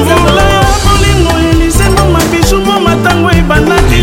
[0.00, 0.44] yoala
[0.86, 3.98] molingo elisengo mabiju mo matango ebandaki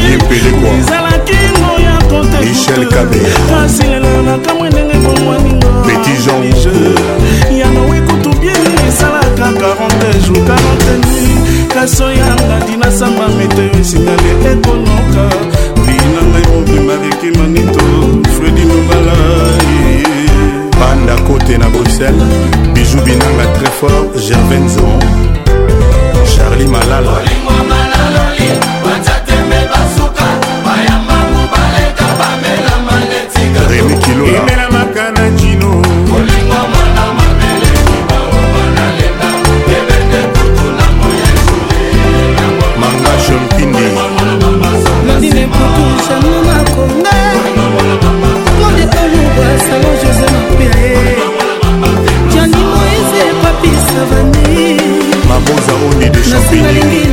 [0.80, 6.42] ezalaki ngoya koteasilelo nakamwe ndenge bomwaningo petit jean
[7.58, 9.15] yango ekutu bien esala
[9.46, 9.46] eza 40
[10.26, 15.26] jour 40 nuit kaso yanga dinasamba meteo esingani ekonoka
[15.86, 17.86] binanga mobima reki manito
[18.36, 19.18] fredi nobala
[20.80, 22.28] banda kote na bruxelles
[22.74, 25.00] bijou binanga très fort gervain zon
[26.34, 27.16] charlie malala
[56.32, 57.05] nalingi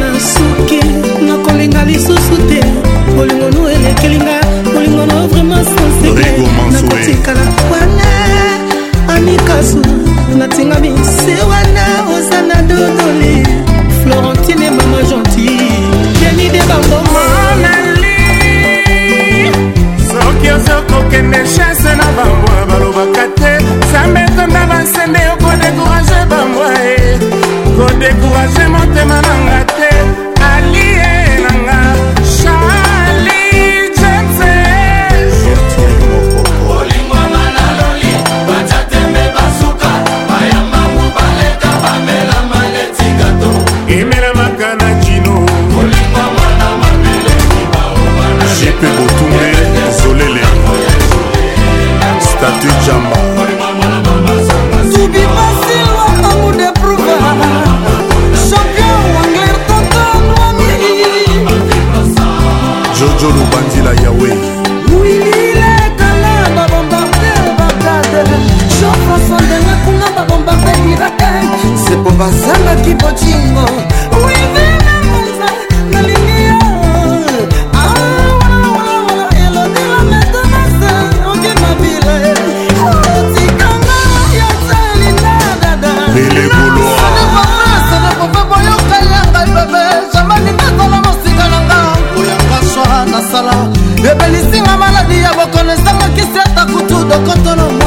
[97.13, 97.87] lokotonoma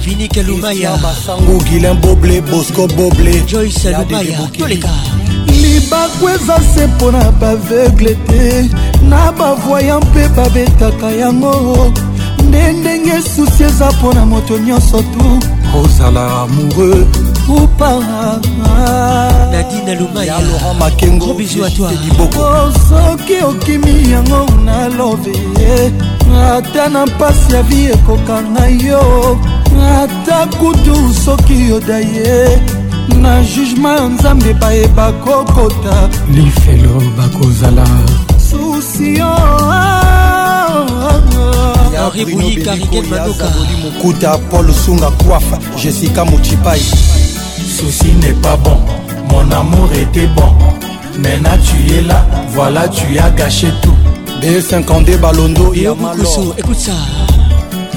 [0.03, 4.91] vinike lumayabasangu gilin boble bosco boble joyce lumaya toleka
[5.47, 8.67] libaku eza se mpo na baveugle te
[9.01, 11.55] na bavoya mpe babetaka yango
[12.51, 15.39] nde ndenge susi eza mpo na moto nyonso tu
[15.81, 17.05] ozala amoureux
[17.49, 18.33] ou paradina
[19.99, 25.35] lumaya laurent makengo bizuatoiboko oh, soki okimi yango nalobe
[26.49, 29.01] ata na mpasi ya vi ekokanga yo
[29.99, 30.95] ata kutu
[31.25, 32.35] soki yoda ye
[33.21, 37.85] na jugema ya nzambe bayeba kokota lifelo bakozala
[38.49, 39.35] susio
[42.15, 43.47] Henri Bouilly, Kariken Madoka
[43.83, 48.77] Mokuta, Paul Sunga Kouafa, Jessica Mouchipaï Ceci n'est pas bon,
[49.31, 50.51] mon amour était bon
[51.17, 53.93] Maintenant tu es là, voilà tu as gâché tout
[54.41, 56.91] B52 Balondo, Yamakousso, écoute ça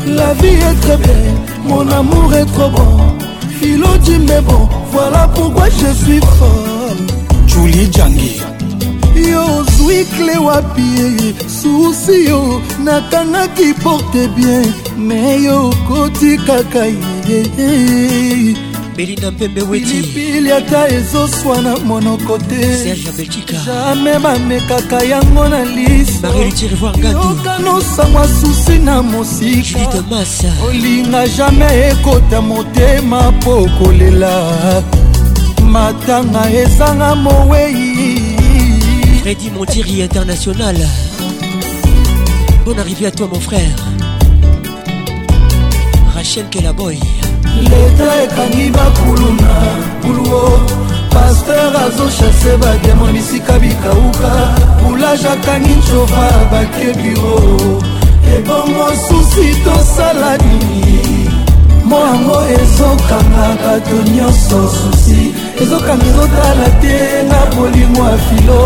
[0.07, 1.35] La vie est très belle,
[1.65, 2.87] mon amour est trop bon
[3.61, 7.07] Philo dit mais bon, voilà pourquoi je suis folle
[7.49, 8.44] Julie Djangi
[9.31, 10.83] yo ozwi kle wapi
[11.61, 14.73] susi yo nakangaki porte bien
[15.09, 16.85] me yo okoti kaka
[17.29, 17.39] ye
[18.97, 22.95] belinda mpembe wetipili ata ezoswana monoko te
[23.67, 29.79] jamai bamekaka yango na lisoyokanosangwa susi na mosika
[30.69, 34.33] olinga jamai ekota motema mpo kolela
[35.67, 37.84] matanga ezanga mowei
[39.25, 40.77] Freddy Montiri International.
[42.63, 43.71] Bonne arrivée à toi mon frère.
[46.15, 46.99] Rachel Kelaboy.
[47.63, 49.55] leta ekangi bakulu na
[50.03, 50.61] kuluo
[51.11, 54.31] paster azoshase bademo bisika bikauka
[54.83, 57.39] boulage akangi ncova bakebiro
[58.37, 61.31] ebongo susi tosala nini
[61.87, 66.97] moango ezokanga bato nyonso susi ezokanga ezotala te
[67.29, 68.59] na bolingo ya filo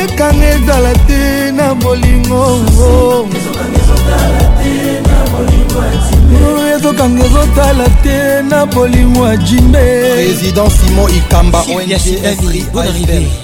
[0.00, 1.20] ekanga ezala te
[1.56, 2.42] na bolingo
[6.76, 11.62] ezokanga ezotala te na bolingo ya jimbe président simon ikamba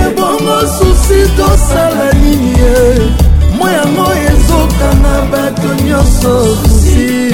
[0.02, 2.82] ebongo susi tosala nini ye
[3.58, 7.32] mo yango ezokanga bato nyonso susi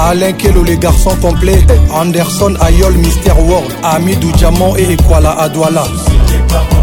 [0.00, 5.84] Alain Kelo les garçons complets Anderson Ayol Mister World Ami du Diamant et Ekwala Adwala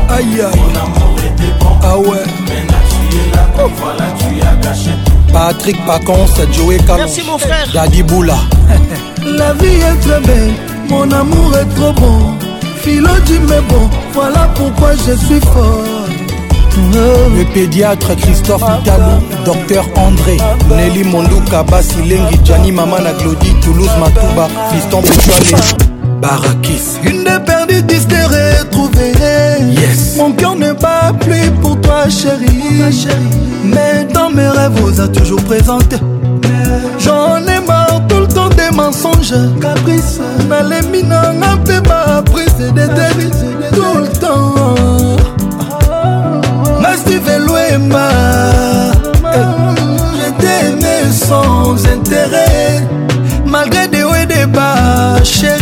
[0.09, 4.91] Aïe aïe Ah ouais Maintenant tu es là, voilà tu as caché
[5.33, 6.97] Patrick Pacon, c'est Joey Calon.
[6.99, 7.65] Merci mon frère.
[7.73, 8.35] Daddy Boula.
[9.25, 10.51] La vie est très belle,
[10.89, 12.33] mon amour est trop bon.
[12.81, 15.83] Philo dit mais bon, voilà pourquoi je suis fort.
[16.93, 19.05] Le pédiatre Christophe Italo,
[19.45, 20.37] docteur André,
[20.69, 25.87] Nelly Mondouka, Basilengi, Gianni Mamana, Glody, Toulouse, Matouba, Fiston Bouchonnet.
[27.03, 29.11] Une des perdues, dis de retrouvée.
[29.71, 30.17] Yes.
[30.17, 32.61] Mon cœur n'est pas plus pour toi, chérie.
[32.91, 33.15] chérie.
[33.63, 35.95] Mais dans mes rêves, vous a toujours présenté.
[36.99, 39.33] J'en ai marre tout le temps des mensonges.
[39.59, 40.19] Caprice.
[40.47, 43.73] Mais les mineurs n'ont pas des dérives.
[43.73, 44.75] Tout le temps.
[46.79, 47.23] Ma Steve
[47.87, 48.11] ma
[50.15, 52.85] J'étais sans intérêt.
[53.47, 55.60] Malgré des hauts et des bas, chérie.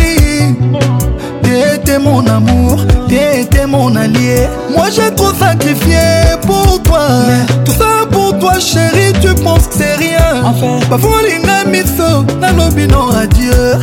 [2.00, 2.78] était mon amour,
[3.08, 4.48] t'es était mon allié.
[4.76, 5.98] Moi j'ai trop sacrifié
[6.46, 7.04] pour toi.
[7.28, 10.44] Mais tout ça pour toi, chérie, tu penses que c'est rien.
[10.46, 13.78] Enfin, Bavolinga miso, nalobino adieu.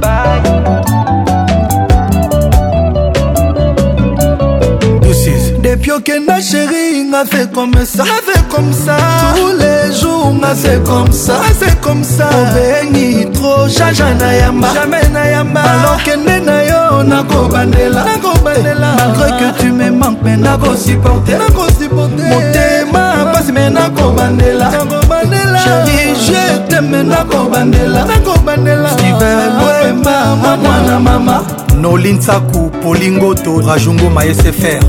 [0.00, 1.35] Bye.
[5.96, 8.96] yokenda sheri nga fait comme ça nga fait comme ça
[9.34, 14.32] tous les jours nga fait comme ça nga fait comme ça obengi tro jaja na
[14.34, 20.36] yamba jamais na yamba alokende na yo nakobandela nakobandela malgré que tu me manques mais
[20.36, 30.56] nakosupporte nakosupporte motema pasi me nakobandela nakobandela chéri je t'aime nakobandela nakobandela steven boema mwa
[30.56, 31.42] mwana mama
[31.80, 34.80] nolinsaku polingoto rajungo mayese faire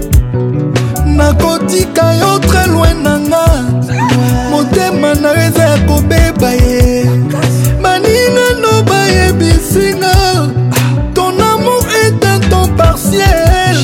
[1.18, 3.44] nakotika yo tre loin na nga
[4.52, 7.10] motema na yo eza ya kobeba ye
[7.82, 10.14] baninano bayebisinga
[11.18, 13.78] ton amour est un temps partiel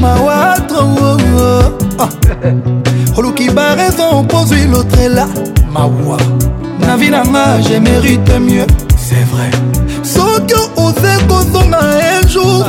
[0.00, 3.18] mawatre oh, oh, oh.
[3.18, 5.26] oluki baraison opozwi lotrela
[5.72, 6.20] mawa
[6.80, 8.68] na vi na nga je mérite mieux
[9.00, 9.50] c'est vrai
[10.02, 11.80] soki oze kozonga
[12.14, 12.64] un jour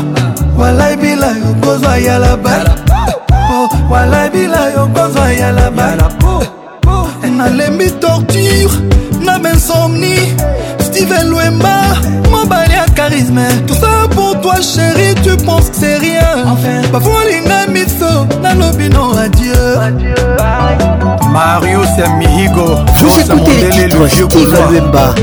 [0.57, 2.75] walaibila yo kozwa yalabala
[3.51, 3.59] po
[3.93, 5.87] walabila yo kozwa yalaba
[7.37, 8.75] nalembi torture
[9.25, 10.15] na bensomni
[10.87, 11.75] steven lwemba
[12.31, 16.77] mobali ya charisme tout ça pour toi chéri tu penses que c'est rien enfin,
[18.81, 20.15] bino adieu
[21.31, 25.15] marius ya mihigo force mondele luvieux kozwa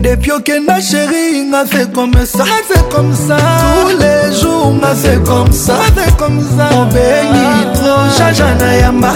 [0.00, 3.36] depuis okenda sheri nga fait comme ça fait comme ça
[3.82, 9.10] tous les jours nga fait comme ça fait comme ça obeli trop jaja na yamba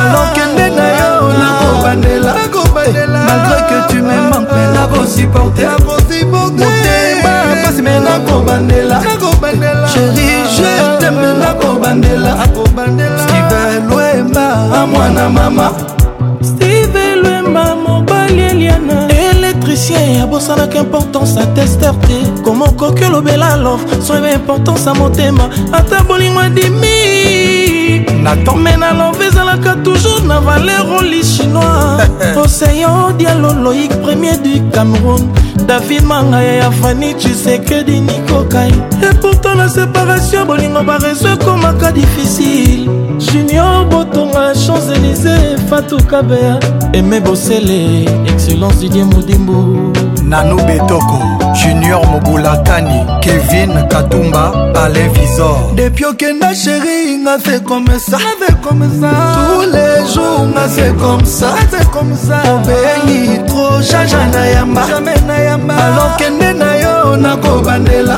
[0.00, 1.12] alokende na yo
[1.42, 7.32] nakobandela malgré que tu me manques nakosupporte motema
[7.64, 9.00] pasi me nakobandela
[9.88, 12.36] sheri je t'aime nakobandela
[13.20, 15.70] steve lwemba amwana mama
[16.42, 24.86] steve lwemba mobali eliana électricien abosanaka importance atester te koma okoki olobela alor soyeba importance
[24.86, 32.00] ya motema ata bolingo adimi natome na love ezalaka toujours na valer oli chinois
[32.36, 38.72] oseyo dialo loïk premier du cameroun david mangaya ya fani chisekedi nikokai
[39.10, 42.88] epourtant na séparation bolingo barezo ekomaka difficile
[43.18, 46.60] junior botonga champs-élysé fatukabea
[46.92, 49.92] eme bosele excellence didie modimbu
[50.22, 54.44] nano betoko junior mobulatani kevin katumba
[54.84, 61.24] alain visor depuis okenda sheri nga se comme ça tous les jours nga se comme
[62.16, 64.82] ça obengi tro jaja na yamba
[65.86, 68.16] alors kende na yo nakobandela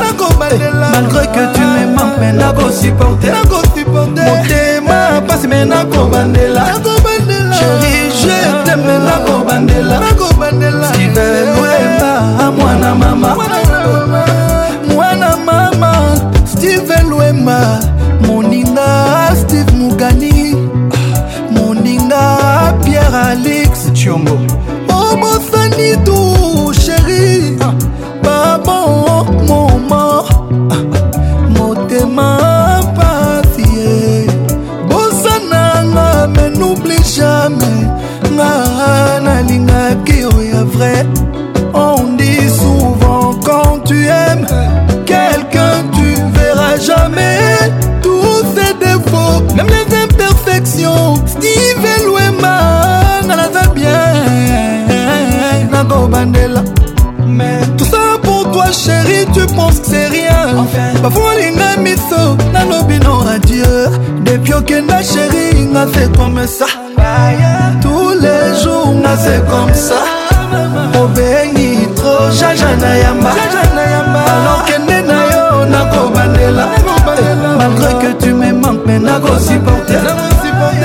[0.93, 3.29] malgré que tu me mampe nakosupporte
[3.91, 6.65] motema pasi me nakobandela
[59.19, 60.99] vie tu penses que c'est rien enfin.
[61.03, 63.89] bafuolinga miso nalobi non adieu
[64.25, 66.67] depuis okenda chéri nga fait comme ça
[67.83, 70.01] tous les jours nga fait comme ça
[71.01, 73.33] obengi tro jaja na yamba
[74.35, 76.69] alokende na yo nakobandela
[77.59, 79.99] malgré que tu me manques me nakosuporte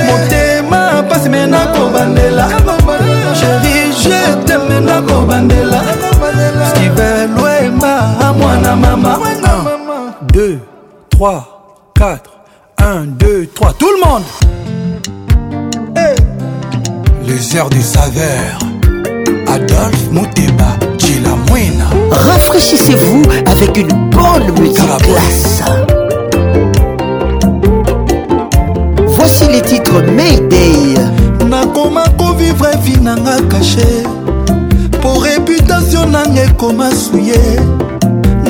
[0.08, 2.48] motema pasi me nakobandela
[3.40, 5.82] chéri je teme nakobandela
[6.70, 7.23] skiver
[7.64, 7.64] 2, 3, 4, 1,
[13.18, 14.24] 2, 3, tout le monde!
[17.26, 18.60] Les airs du saveurs.
[19.48, 20.76] Adolphe Mouteba,
[21.24, 25.64] la Rafraîchissez-vous avec une bonne musique classe.
[29.08, 30.96] Voici les titres Mayday.
[31.50, 32.04] Nakoma
[32.38, 33.38] vivre vie nanga
[36.64, 37.60] nakoma suye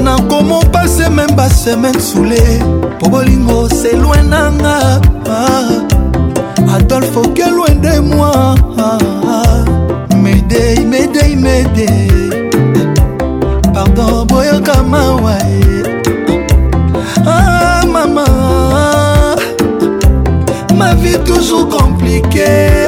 [0.03, 2.63] nakomopase meme basemaine sule
[2.97, 5.01] mpo bolingo selwe nanga
[6.75, 8.57] adolfo kelwe nde mwa
[10.23, 12.11] medei medei medei
[13.73, 15.35] pardon boyoka mawa
[17.27, 18.25] ah, mama
[20.77, 22.82] ma vie toujours compliquée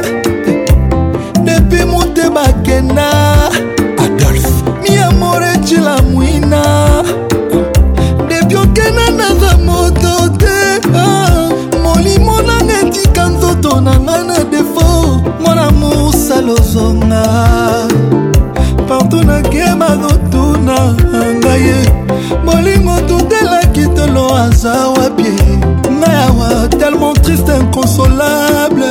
[16.46, 17.24] lozonga
[18.88, 20.78] partout nakema kotuna
[21.40, 21.70] ngai
[22.44, 25.36] bolingo tutelaki tolo aza wapie
[25.98, 28.86] ngai awa tellement triste inconsolable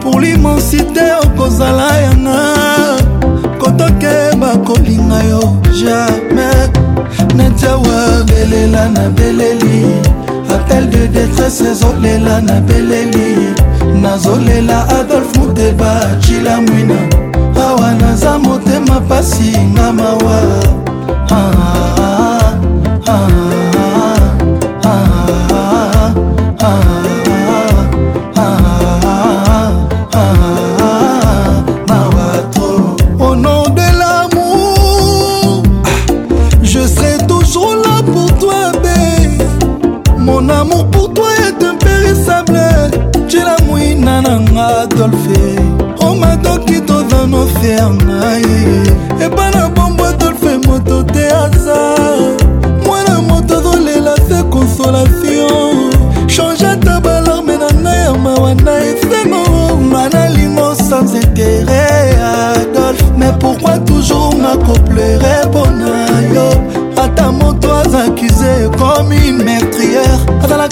[0.00, 2.42] pour l'immensité okozala yanga
[3.60, 5.40] kotokeba kolinga yo
[5.80, 6.68] jamais
[7.36, 9.84] netiawa belela na beleli
[10.54, 13.54] appel de détresse ezolela na beleli
[14.02, 16.94] nazolela adolphe te bacila mwina
[17.64, 20.38] awa naza motema pasi nga mawa
[21.30, 22.52] ah, ah,
[23.06, 23.08] ah, ah.
[23.08, 23.49] ah.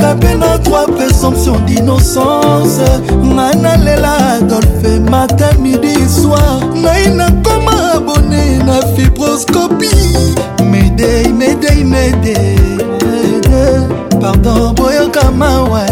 [0.08, 2.78] ozala mpe notre présomption d'innocence
[3.22, 9.88] ngai nalela adolphe matin midi soir ngai nakoma abone na fibroscopie
[10.70, 12.56] medei medei medei
[14.20, 15.87] pardon boyoka mawa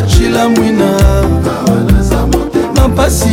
[0.00, 0.90] bacila mwina
[2.76, 3.28] mapasi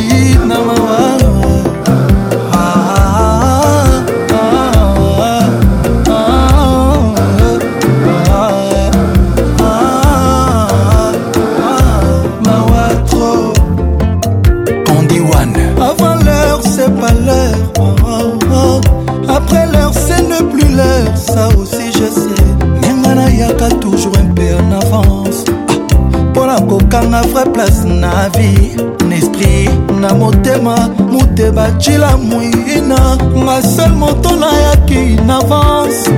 [27.21, 28.75] na vrai place na vie
[29.07, 29.71] na esprit
[30.01, 30.75] na motema
[31.11, 32.99] moteba cila moina
[33.43, 36.09] nga sel moto nayaki na avance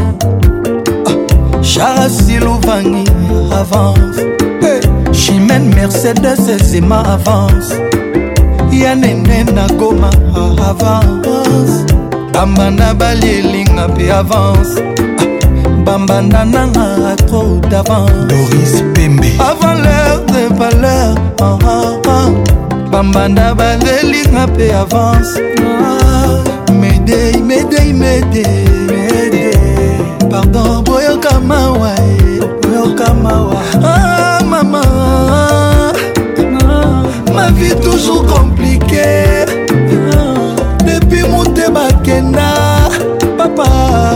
[1.71, 3.22] charasiluvangi
[3.53, 4.17] avance
[5.11, 7.73] chimène mercedes ezema avance
[8.71, 10.09] ya nene na goma
[10.69, 11.93] avance
[12.33, 14.73] bamba na bali elinga mpe avance
[15.19, 15.23] ah,
[15.85, 18.75] bambanda nanga atro d'avance
[19.49, 21.11] avant l'heure de valeur
[21.47, 22.27] ah, ah, ah.
[22.91, 25.33] bambanda balelinga mpe avance
[26.81, 28.65] medei medei medei
[30.31, 32.22] pardon boyoka mawae
[32.83, 34.81] yoka mawa ah, mama
[37.33, 39.45] ma vie toujours compliquée
[40.85, 42.51] depuis motema kenda
[43.37, 43.67] papa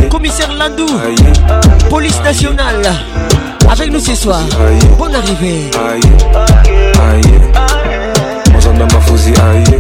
[0.10, 0.86] Commissaire Landou
[1.90, 2.82] Police nationale
[3.70, 4.40] Avec nous ce soir
[4.98, 5.70] Bonne arrivée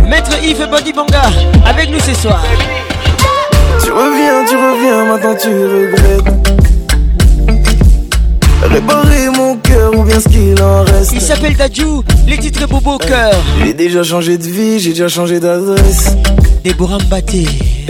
[0.09, 0.93] Maître Yves Body
[1.65, 2.43] Avec nous ce soir
[3.83, 6.29] Tu reviens, tu reviens, maintenant tu regrettes
[8.63, 9.55] Réparer mon
[10.19, 11.11] ce qu'il reste.
[11.13, 13.31] Il s'appelle Tadjou, les titres pour Bobo euh, Cœur.
[13.63, 16.15] J'ai déjà changé de vie, j'ai déjà changé d'adresse.
[16.63, 17.45] Déborah Mbaté.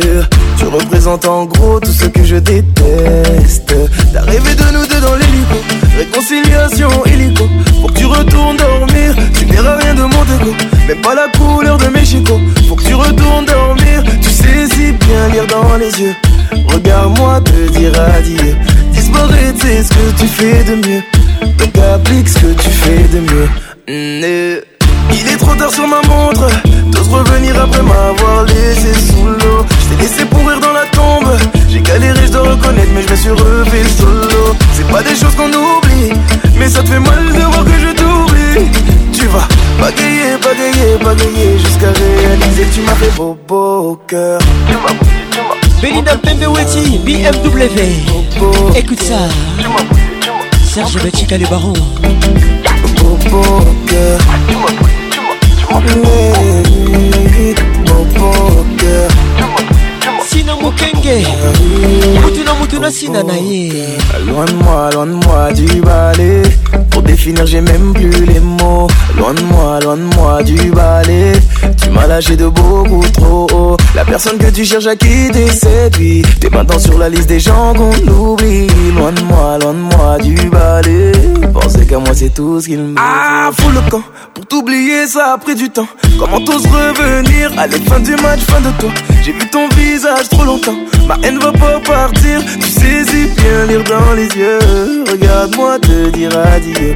[0.06, 0.22] Euh,
[0.60, 3.74] tu représentes en gros tout ce que je déteste.
[4.14, 5.60] T'as de nous deux dans l'hélico,
[5.98, 7.48] réconciliation hélico.
[7.82, 10.56] Faut que tu retournes dormir, tu verras rien de mon dégo
[10.88, 12.40] Même pas la couleur de mes chicots.
[12.70, 16.14] Faut que tu retournes dormir, tu sais si bien lire dans les yeux.
[16.72, 18.56] Regarde-moi te dire adieu.
[18.94, 21.02] Disparaître, c'est ce que tu fais de mieux.
[21.58, 23.48] Donc applique ce que tu fais de mieux.
[23.88, 24.62] Mm, euh.
[25.12, 26.48] Il est trop tard sur ma montre.
[26.92, 29.66] D'autres revenir après m'avoir laissé sous l'eau.
[29.82, 31.32] Je t'ai laissé pourrir dans la tombe.
[31.70, 34.56] J'ai galéré, je dois reconnaître, mais je me suis relevé solo.
[34.74, 36.12] C'est pas des choses qu'on oublie,
[36.60, 38.72] mais ça te fait mal de voir que je t'oublie.
[39.14, 39.48] Tu vas
[39.80, 42.64] bagayer, bagayer, bagayer jusqu'à réaliser.
[42.66, 44.40] que Tu m'as fait beau, beau cœur.
[44.68, 44.94] Tu m'as,
[45.82, 46.40] BMW,
[48.76, 49.16] Écoute ça.
[50.78, 51.74] Serge de Chica le baron
[60.30, 61.26] sina mokenge
[62.24, 63.98] mutuna mutuna sina na ye
[64.28, 66.44] loin de moi loin de moi du balai
[67.18, 68.88] finir, j'ai même plus les mots.
[69.18, 71.34] Loin de moi, loin de moi du balai.
[71.82, 73.78] Tu m'as lâché de beaucoup trop haut.
[73.96, 75.48] La personne que tu cherches à quitter
[75.98, 78.68] lui, T'es maintenant sur la liste des gens qu'on oublie.
[78.96, 81.12] Loin de moi, loin de moi du balai.
[81.54, 82.96] Pensez qu'à moi, c'est tout ce qu'il me.
[82.98, 84.04] Ah, fous le camp.
[84.34, 85.88] Pour t'oublier, ça a pris du temps.
[86.20, 88.90] Comment t'oses revenir à la fin du match, fin de toi?
[89.24, 90.76] J'ai vu ton visage trop longtemps.
[91.08, 92.40] Ma haine va pas partir.
[92.60, 95.04] Tu saisis bien lire dans les yeux.
[95.12, 96.96] Regarde-moi te dire adieu.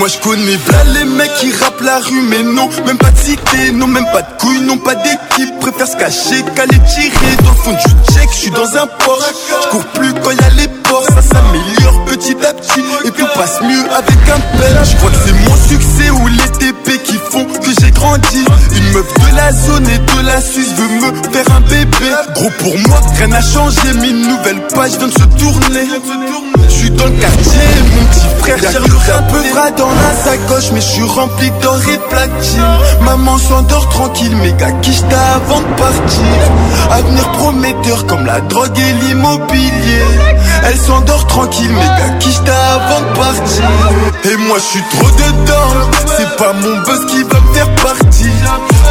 [0.00, 3.18] Moi je connais pas les mecs qui rappent la rue mais non Même pas de
[3.18, 7.36] cité, non même pas de couilles, non pas d'équipe Préfère se cacher qu'à les tirer
[7.44, 9.22] Dans le fond du check, je suis dans un port
[9.62, 13.26] Je cours plus quand y a les ports, ça s'améliore petit à petit Et tout
[13.34, 17.16] passe mieux avec un père Je crois que c'est mon succès ou les TP qui
[17.30, 18.42] font que j'ai grandi
[18.78, 22.50] Une meuf de la zone et de la Suisse veut me faire un bébé Gros
[22.58, 25.88] pour moi, rien n'a changé, mais une nouvelle page vient de se tourner
[26.70, 28.56] je suis dans le quartier, mon petit frère.
[29.04, 32.64] j'ai un peu bras dans la sacoche, mais je suis rempli d'or et platine.
[33.02, 34.68] Maman s'endort tranquille, mais gars
[35.34, 36.36] avant de partir.
[36.92, 40.04] Avenir prometteur comme la drogue et l'immobilier.
[40.64, 43.64] Elle s'endort tranquille, mais gars avant de partir.
[44.32, 45.70] Et moi je suis trop dedans,
[46.16, 48.30] c'est pas mon boss qui va me faire partir.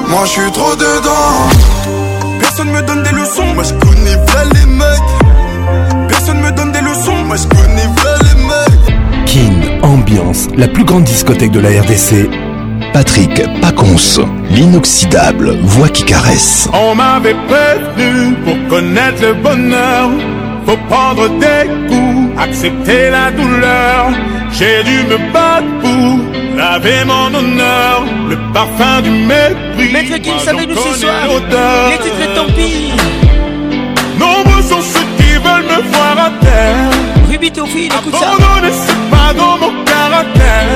[0.08, 2.40] moi, je suis trop dedans.
[2.40, 6.08] Personne me donne des leçons, moi, je pas les mecs.
[6.08, 8.96] Personne me donne des leçons, moi, je pas les mecs.
[9.26, 12.30] Kin, ambiance, la plus grande discothèque de la RDC
[12.92, 14.20] Patrick Paconce,
[14.50, 16.68] l'inoxydable voix qui caresse.
[16.74, 20.10] On m'avait prévenu pour connaître le bonheur.
[20.66, 24.10] pour prendre des coups, accepter la douleur.
[24.52, 26.18] J'ai dû me battre pour
[26.56, 28.04] laver mon honneur.
[28.28, 29.90] Le parfum du mépris.
[29.92, 31.14] Maître Kim savait nous ce soir.
[31.90, 32.92] Les titres tant pis.
[34.20, 36.90] Nombreux sont ceux qui veulent me voir à terre.
[37.32, 38.32] Ruby Tofil, écoute ça.
[39.10, 40.66] pas dans mon caractère.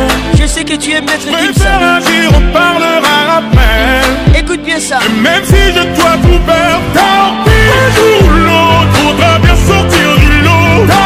[0.41, 4.41] Je sais que tu aimes mettre Préfère agir, on parlera après.
[4.41, 4.99] Écoute bien ça.
[5.05, 7.53] Et même si je dois vous perdre, tant pis.
[7.53, 11.03] Un jour ou l'autre, faudra bien sortir du lot.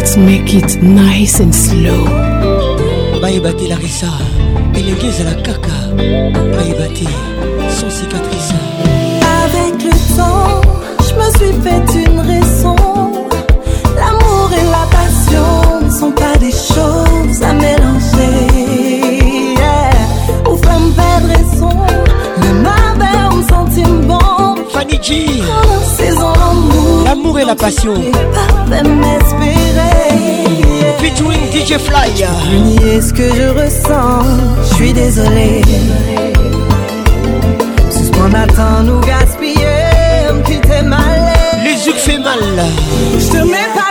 [0.08, 2.06] Let's make it nice and slow.
[3.20, 4.06] Baïba la Larissa,
[4.74, 5.68] élégué à la caca.
[6.56, 6.84] Baïba
[7.78, 8.54] sans cicatrice.
[9.44, 10.62] Avec le temps,
[11.04, 12.76] je me suis fait une raison.
[13.98, 15.50] L'amour et la passion
[15.86, 19.56] ne sont pas des choses à mélanger.
[19.58, 20.48] Yeah.
[20.50, 21.78] Ou femme perdre raison,
[22.44, 24.38] le mauvais, on me sentit bon.
[24.72, 25.12] Fanny G.
[25.42, 25.46] Oh,
[25.98, 26.37] saison
[27.08, 27.94] L'amour et la passion.
[31.00, 32.10] Between DJ Fly.
[32.62, 34.26] Nier ce que je ressens,
[34.68, 35.62] je suis désolé.
[37.90, 39.86] ce qu'on attend nous gaspiller,
[40.34, 41.32] me fais mal.
[41.64, 42.40] Les yeux fait mal.
[43.18, 43.87] Je te mets pas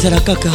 [0.00, 0.50] ezala kaka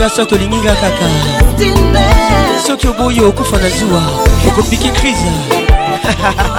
[0.00, 4.02] kolinga soki olinginga kaka soki oboyi okufa na zuwa
[4.48, 5.30] okopiki crise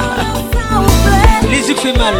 [1.49, 2.15] lisuk fait mal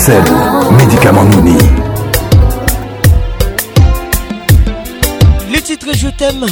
[0.06, 0.22] Sel,
[0.78, 1.58] médicament Nouni.
[5.50, 6.46] Le titre Je t'aime,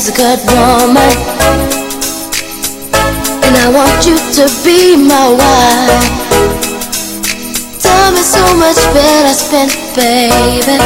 [0.10, 1.12] a good woman.
[3.42, 6.06] And I want you to be my wife.
[7.82, 10.78] Time is so much better spent, baby.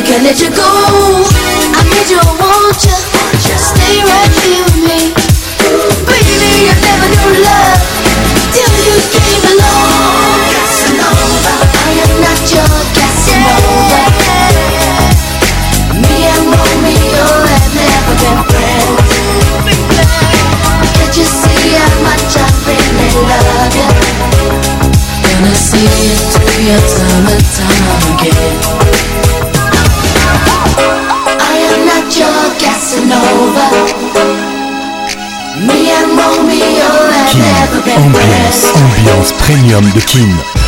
[0.00, 0.99] I can let you go
[39.50, 40.59] Premium de Kim.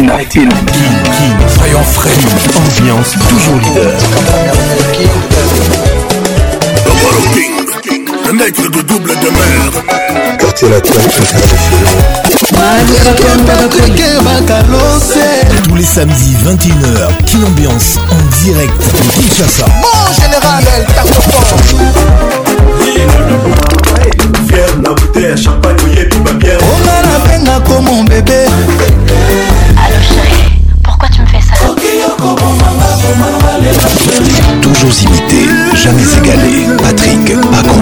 [0.00, 0.24] Latina.
[0.24, 2.08] Kin, Kin, soyons frais,
[2.56, 3.92] ambiance toujours leader.
[7.20, 7.52] Le King,
[8.26, 10.38] le nègre de double de mer.
[10.38, 10.92] Quartier latin
[13.36, 14.60] international.
[15.64, 19.66] Tous les samedis 21h, Kin Ambiance en direct de Kinshasa.
[19.82, 20.86] Mon général, elle
[24.48, 26.58] Fier la bouteille champagne, à champagne, oyebi babière.
[26.62, 28.40] Onga na benga comme mon bébé.
[34.82, 35.36] toujours imité,
[35.74, 36.66] jamais égalé.
[36.82, 37.72] Patrick Pacons.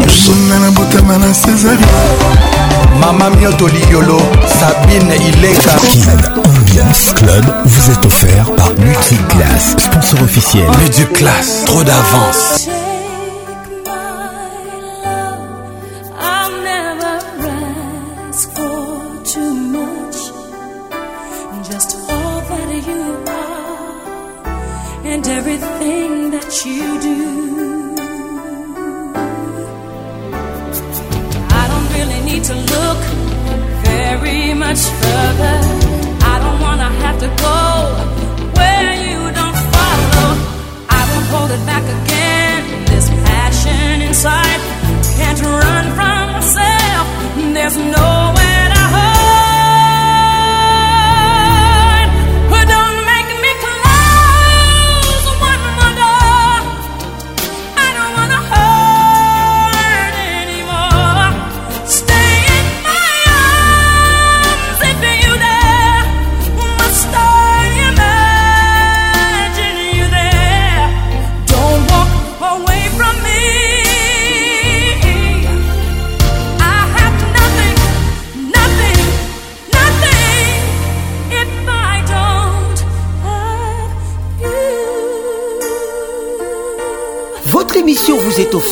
[3.00, 5.70] Mama Mioto Liolo, Sabine Ileka.
[5.92, 6.08] Kin
[6.40, 10.66] Ambiance Club vous est offert par Multiclass, sponsor officiel.
[10.82, 12.68] Multiclass, trop d'avance.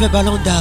[0.00, 0.58] Steve Balanda.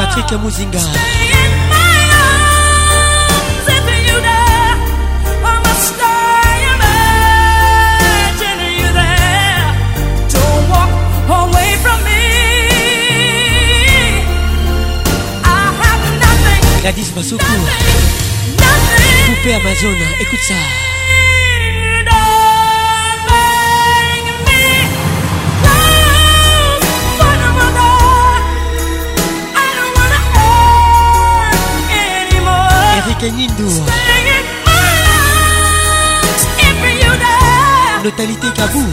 [0.00, 0.82] Patrick Mouzinga.
[16.82, 18.25] Gladys Massoukou.
[19.46, 20.54] poupée Amazon, écoute ça.
[33.08, 33.82] Eric Nindou.
[38.04, 38.86] Notalité Kabou.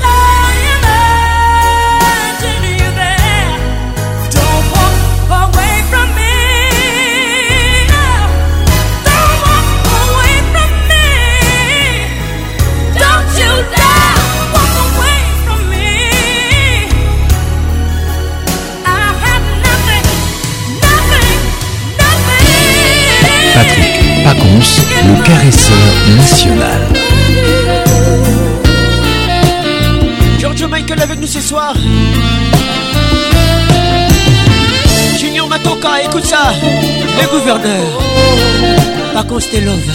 [24.24, 24.70] Pacons,
[25.06, 25.86] le caresseur
[26.16, 26.80] national.
[30.40, 31.76] Giorgio Michael avec nous ce soir.
[35.20, 36.54] Junior Matoka, écoute ça.
[36.62, 38.02] Le gouverneur.
[39.52, 39.90] t'es Telov.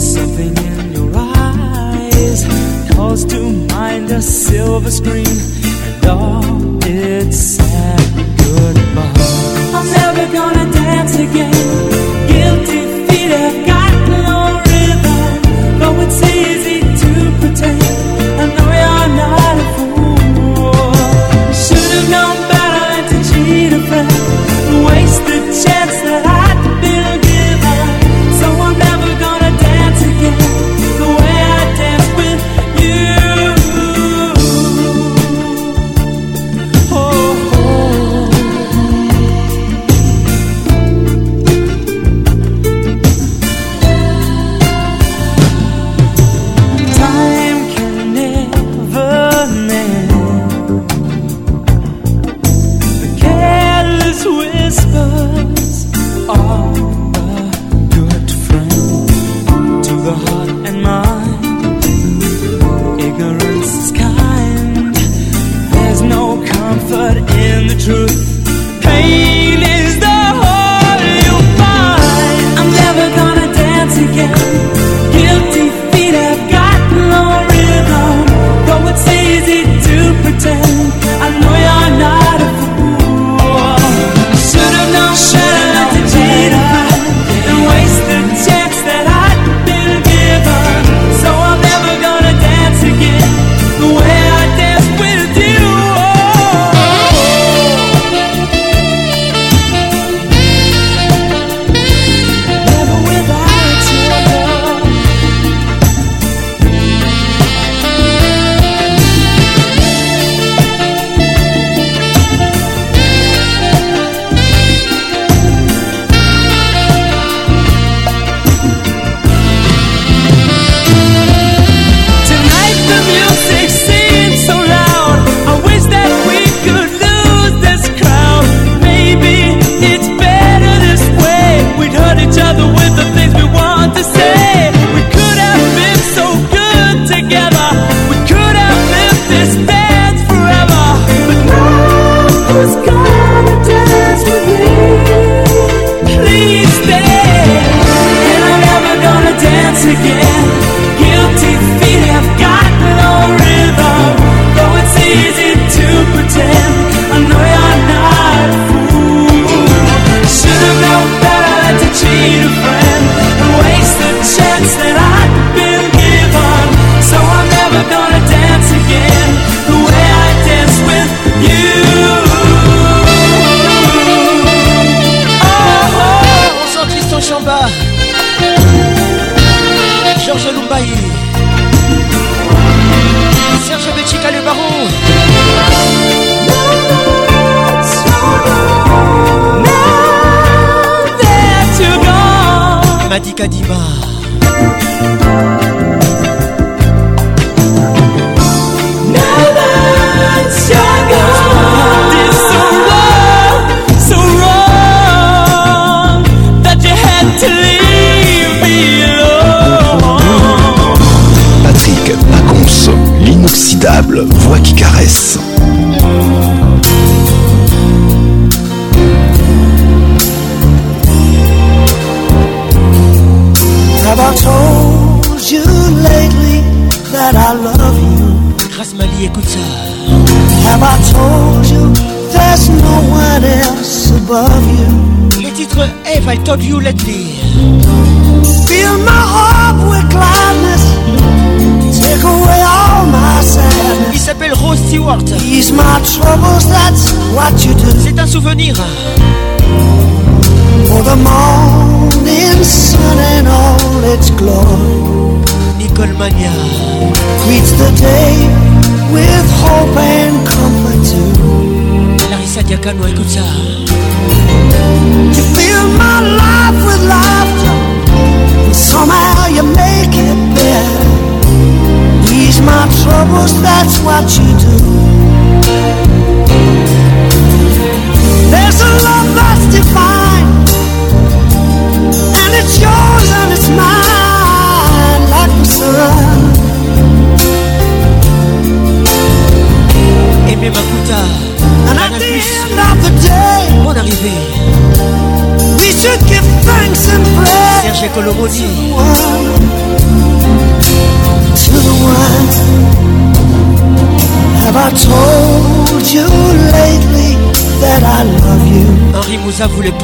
[0.00, 5.26] something in your eyes calls to mind a silver screen
[5.96, 7.55] and all its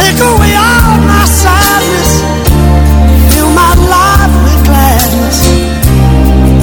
[0.00, 2.12] Take away all my sadness,
[3.32, 5.38] fill my life with gladness.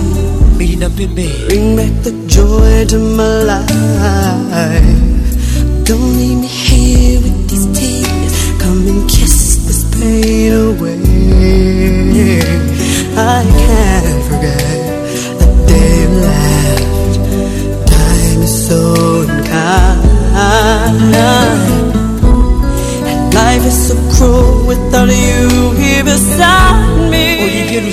[0.54, 6.65] Melina Pembe Bring back the joy to my life Don't leave me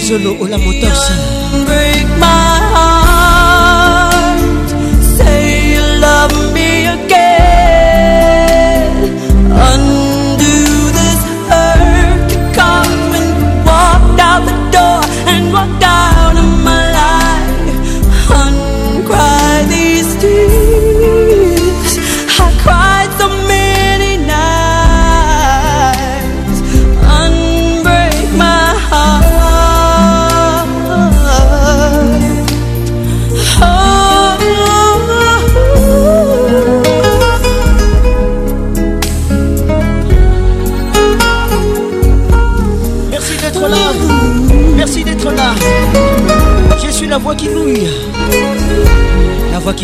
[0.08, 1.33] zolo ola motos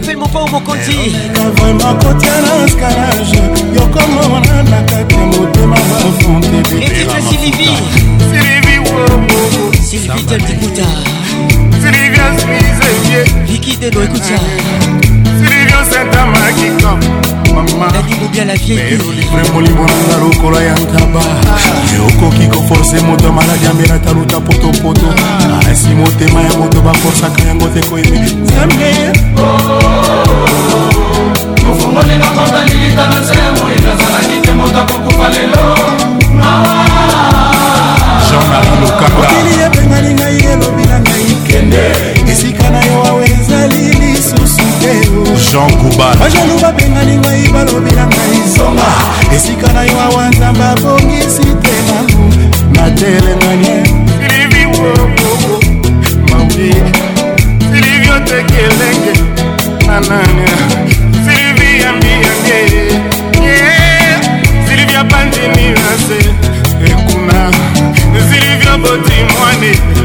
[0.00, 0.94] pepe mopa omokonzi
[6.80, 7.70] etite silivi
[18.40, 21.20] ya la vieillelivre molimo nanga lokola ya nkaba
[22.08, 25.06] okoki koforse moto ya maladi ya mbela taluta potopoto
[25.66, 28.90] kasi motema ya moto baforsaka yango te koyebi nzambe
[31.72, 35.64] ofongoli na kota lilita na nse ya moyi nazalaki te moto akokufa lelo
[38.26, 41.84] jean-marie lokanga okili epengalingai elobi na ngai kende
[42.32, 42.89] esika na
[45.50, 48.88] jean kubanbajalo babengani ngai balobela ngai zonga
[49.36, 51.98] esika na yo awa nzambe abongisi tema
[52.74, 53.80] natelemanie
[54.30, 55.52] liviwokoko
[56.30, 56.70] mabi
[57.70, 59.12] silivio tekelenge
[59.96, 60.56] anania
[61.26, 62.62] silvi yambiyange
[64.68, 66.20] silvia bandini ase
[66.92, 67.42] ekuna
[68.30, 69.99] silvio botimwane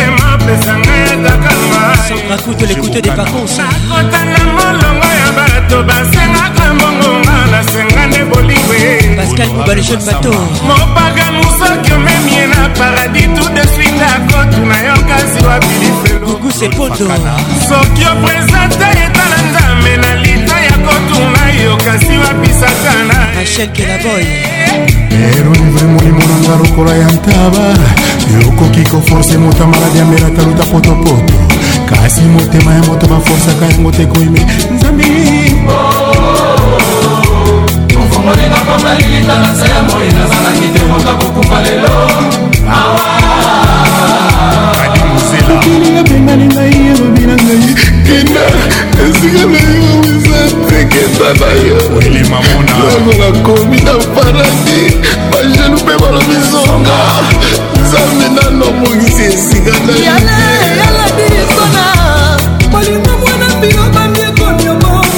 [2.10, 9.16] sokakutu lekute de vacances nakotanga molongo ya bato basengaka mbongonga nasenga nde bolingo e.
[9.18, 10.32] pascal mubaleshon bato
[10.68, 17.06] mopaka mosoki omemie na paradis tout desuit ndako tuna yo kasi wabilifelo gugu sepondo
[17.70, 19.03] soki opresente
[21.86, 27.66] kasi babisaka naerolivre molimo nanga lokola ya ntaba
[28.48, 31.34] okoki koforce moto maladi amela taluta potopoto
[31.90, 34.42] kasi motema ya moto baforsaka yango te koyime
[34.76, 35.06] nzambi
[38.26, 41.90] molinga mpoka lilita na se ya moi nazalaki te moto akokufa lelo
[42.78, 43.04] awa
[45.34, 47.76] nzela mokili ebengani ngai elobi na ngai
[48.08, 48.44] kenda
[49.04, 54.82] esika na yo eza tekenda na yo lelo nakomi na paradi
[55.32, 56.98] bajelu mpe balobi zonga
[57.82, 61.86] nzambe nano mongisi esika na yalabiisona
[62.72, 65.14] molingo mwana bino bamiekoniokomana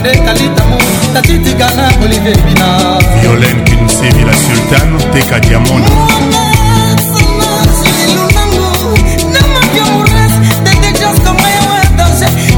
[0.00, 0.78] Kende Kalitamou
[1.12, 5.84] Tati Tigana Olivier Bina Violaine Kinsemi la sultane Teka Diamond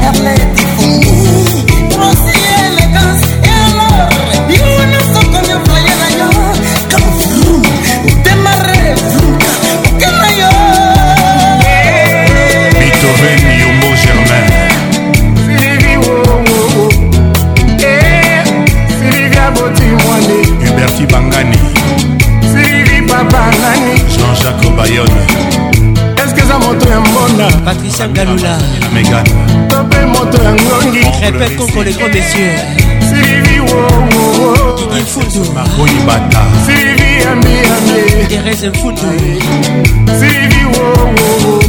[0.03, 0.40] Erle
[27.41, 28.55] Mona Patricia Ngalula
[28.93, 29.25] Megan
[29.69, 32.57] Tapé moto ya ngongi Répète contre les grands messieurs
[33.01, 39.01] Sylvie Wowo Didi Mfundo Margoyi Bata Sylvie Ami Ami Thérèse Mfundo
[40.19, 41.59] Sylvie Wowo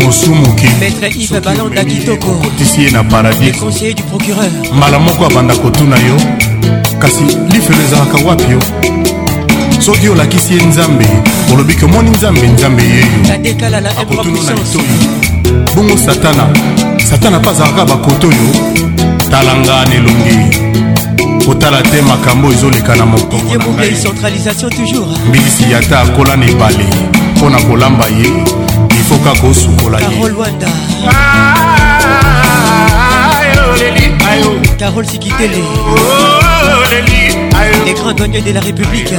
[0.00, 5.24] mosu moke maître ive balanda kitoko okotisi ye na paradis conseiller du procureur mbala moko
[5.24, 6.16] abanda kotuna yo
[7.00, 8.58] kasi lifelo ezalaka wapi yo
[9.80, 11.06] soki olakisi ye nzambe
[11.52, 13.06] olobi ke omoni nzambe nzambe yeyo
[14.02, 14.56] akotuna na itoyo
[15.74, 16.46] bongo satana
[17.10, 18.38] satana mpe azalaka bakoto oyo
[19.30, 20.58] talanga na elongi
[21.46, 24.12] kotala te makambo ezoleka na mokongombisi
[25.70, 26.84] yata akola na ebale
[27.36, 28.44] mpo na kolamba ye
[29.00, 30.04] ifoka kosukola ye
[34.78, 35.58] Carole ah, ah, ah, Sikitele.
[35.58, 35.58] Oh,
[35.90, 35.94] oh,
[36.84, 36.88] oh,
[37.84, 39.12] Les grands gagnants de la République.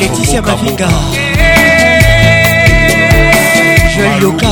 [0.00, 0.88] Laetitia Mavinga.
[3.94, 4.46] Joël Yoka.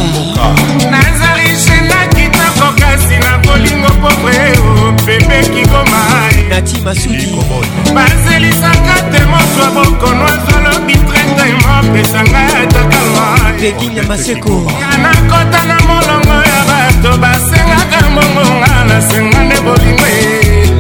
[0.90, 4.44] nazali senaki nakokasi na bolingo pobre
[4.88, 13.26] opepeki komai nati masudibazelisaka te moso ya bokono azwalobi trete mopesanga tokalwa
[13.60, 14.56] pekinya maseko
[15.02, 20.08] nakota na molongo ya bato basengaka mbongonga nasenga nde bolingo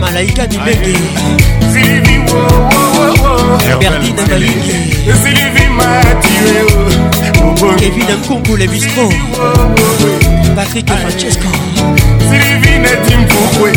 [0.00, 0.96] malaika mibenge
[1.72, 2.16] silvi
[3.78, 4.76] berdine malingi
[5.22, 9.06] silvi matue kevin nkongo le bistro
[10.56, 11.50] patrik francesco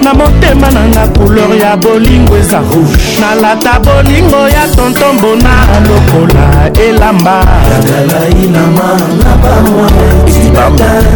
[0.02, 5.52] na motema nanga couleur ya bolingo eza rouge nalata bolingo ya tontombona
[5.88, 6.44] lokola
[6.86, 7.44] elamba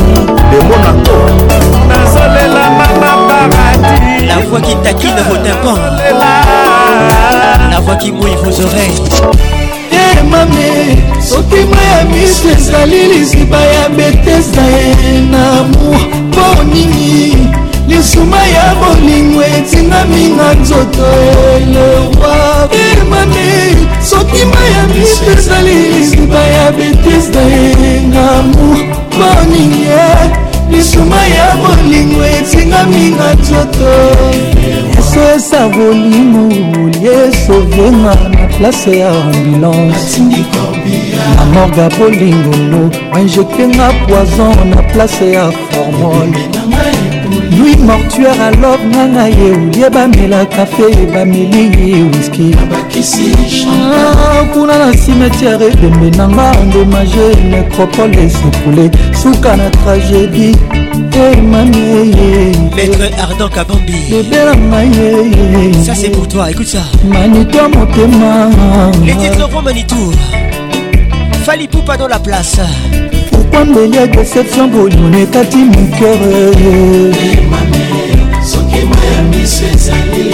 [0.50, 1.18] demonato
[1.88, 5.80] nazolela mama paradis la voix qui taquine vos tympans
[7.70, 9.00] la voix qui mouille vos oreilles
[9.90, 17.48] e mame soki ma ya miso ezali liziba ya betesda ye na mour mpo nini
[17.88, 21.06] lisuma ya bolingo etingami na nzoto
[21.56, 23.50] eleroi e mame
[24.10, 28.78] soki ma ya miso ezali liziba ya betesda ye na mour
[29.16, 29.86] mpo nini
[30.72, 33.90] lisuma ya bolingo etingami na nzoto
[35.16, 40.20] nyonso esaboli mobuli esovienga na place ya ambulance
[41.36, 46.32] na morga bolingolo bainjektenga poison na place ya formol
[47.58, 52.56] lui mortuaire alor nanga ye olie bamela kafe bameli ye wiski
[53.68, 58.90] ah, kuna na cimetiare ebembe nanga endomage necropole esepule
[59.20, 60.52] suka na tragédie
[62.76, 64.24] Maître Ardent Kabambi
[65.84, 68.48] Ça c'est pour toi, écoute ça Manitou Motema
[69.04, 70.12] Les titres vont Manitou
[71.44, 72.60] Fali Poupa dans la place
[73.30, 76.74] Pourquoi mbeli ya déception bolingo ekati mokere
[78.44, 80.29] soki moya miso ezali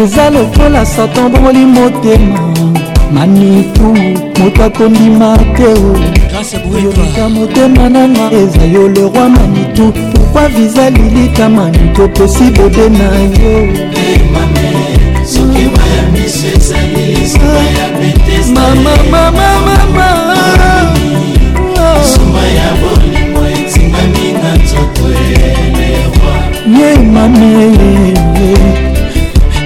[0.00, 2.38] eza lokola satan bongoli motema
[3.12, 3.82] maniku
[4.38, 5.66] moto akondima te
[6.74, 13.08] oyolika motema nanga eza yo le roi manitu pourkui viza lilita manitu opesi bebe na
[13.42, 13.58] yo
[26.78, 28.91] ye mami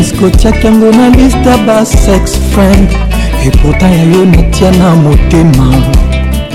[0.00, 2.88] eske otiaki yango na liste basex friend
[3.48, 5.68] epota ya yo natia na motema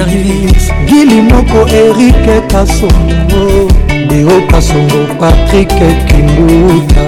[0.88, 3.70] gili moko erike kasongo
[4.08, 5.68] deo kasongo patrik
[6.08, 7.04] kimbuta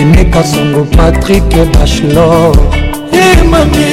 [0.00, 2.56] eme kasongo patrik bachelor
[3.12, 3.90] emami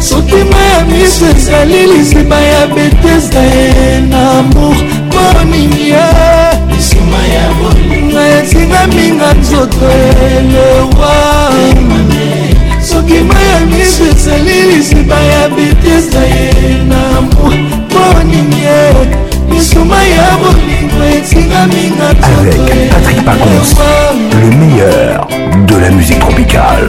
[0.00, 4.76] soki maya miso ezali lisima ya betesa e na amour
[5.14, 6.04] moninia
[6.76, 9.86] lisima ya bolinga etingaminga nzoto
[10.16, 11.16] elewa
[12.98, 16.52] mokima ya miso esali lisiba ya bitese na ye
[16.90, 19.16] na moningi
[19.50, 23.70] misuma ya bolingo etingaminga avec Patrick Pacons,
[24.42, 25.28] le meilleur
[25.68, 26.88] de la musique tropicale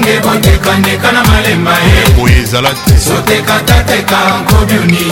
[0.00, 2.16] ndenge bondekandeka na malema ye eh.
[2.18, 5.06] boye ezala te sotekatateka nkobioni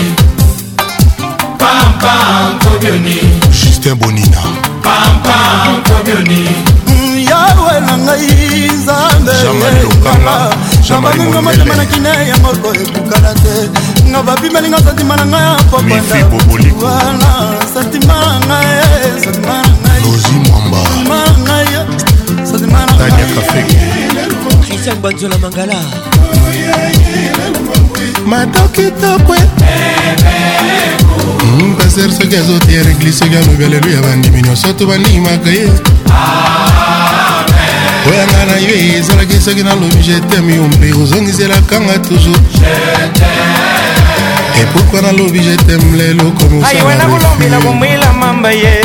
[1.59, 2.15] pampa
[2.55, 3.19] nkobioni
[3.53, 4.41] justin bonina
[4.83, 5.37] pampa
[5.79, 6.45] nkobioni
[6.89, 9.33] mm, yawe na ngai nzambe
[10.91, 13.57] nabanginga motema na kine ya moko ekukala te
[14.11, 17.29] nga babimelinga santima na ngai apopandana
[17.75, 21.77] santima na ngai santima na ngai
[22.47, 24.22] santima na ngai
[24.61, 25.75] christian banzola mangala
[28.27, 29.35] mata kitoko
[31.79, 35.67] paster soki azoteya reglise soki alobi aleluya bandimi nyonso to bandimaka ye
[38.09, 42.41] oyo nga na yo ezalaki soki nalobi jeteme yo mpe ozongiselakanga toujours
[44.63, 48.81] epokwa nalobi jeteme lelo komosaiwe nakolobila komwila mamba ye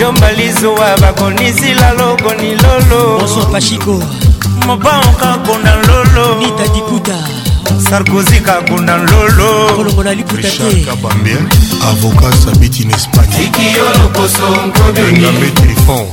[0.00, 3.22] jombalizuwa bakonisila lokonilolo
[4.66, 7.16] mobanka konda lolo nita diputa
[7.88, 11.36] sarkozi kakunda lolo kolongola liputa te kabambe
[11.90, 16.04] avocat sabiti na espagne ikiyo lokoso nkobengambe telefon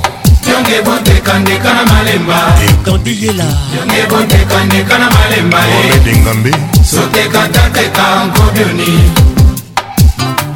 [0.51, 2.39] yonge bontekandeka na malemba
[2.85, 3.47] tondiyela
[3.77, 5.95] yonge bontekandeka na malemba eh.
[5.95, 6.51] edengambe
[6.83, 8.99] sotekataka nkobioni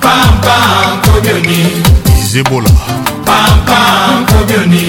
[0.04, 0.58] pampa
[1.00, 1.60] nkobioni
[2.24, 2.70] izebola
[3.26, 3.80] pampa
[4.22, 4.84] nkobioni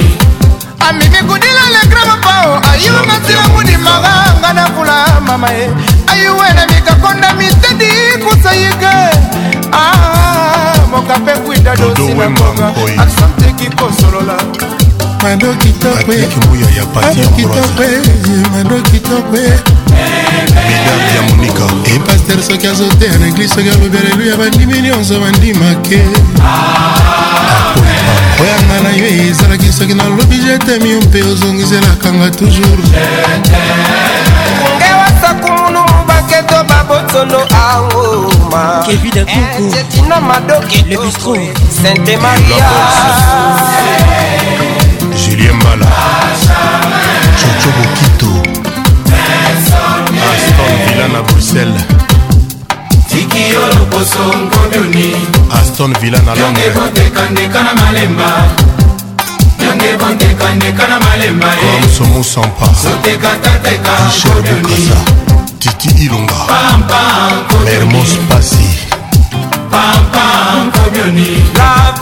[0.88, 5.66] amemi kudila lekremapao ayumasilangudi maganga na kula mama ye
[6.12, 7.90] ayuwene mikakonda mitedi
[8.24, 8.94] kusayike
[9.72, 12.66] ah, mokape kwida dosi na mbonga
[13.04, 14.36] asante kikosolola
[15.26, 16.26] mando kitokemando
[18.90, 19.50] kitokwe
[20.68, 21.62] medame ya monika
[21.96, 26.02] epaster soki azoteya na eglise soki alobela eluya bandimi nyonso bandimake
[28.40, 32.86] oyanga na yo ezalaki soki nalobi jetemi yo mpe ozongiselakanga toujours
[34.90, 41.36] ewasakumunu baketo babotono aoma kevidakuku eh, cetina madoki le bistro
[41.82, 42.66] sainte maria
[45.30, 45.86] julien mbala
[47.38, 48.30] coco bokito
[50.30, 51.82] aston villa na bruxelles
[53.10, 55.12] tikiyo lokoso nkoduni
[55.60, 58.30] aston villa na londres bondekandeka na malemba
[59.66, 61.48] yange bondekandeka na malemba
[61.98, 64.90] somo sampa sotekatataeka nkoduni
[65.58, 66.38] titi ilonga
[67.64, 68.85] mermos pasi
[70.94, 71.12] La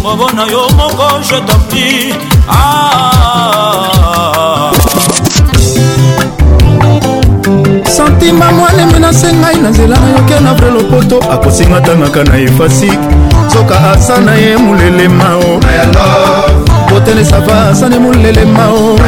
[0.00, 2.14] ngoba na yo moko je tapli
[2.48, 4.70] ah.
[7.96, 12.98] santima mwalemi nasengai na nzela nayoke na vrai lopoto akosinga tangaka na efasike
[13.52, 15.60] soka asa na ye molelema o
[16.90, 18.98] botele sava asa ne molelema o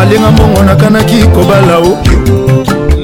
[0.00, 1.98] alinga mbongo nakanaki kobala o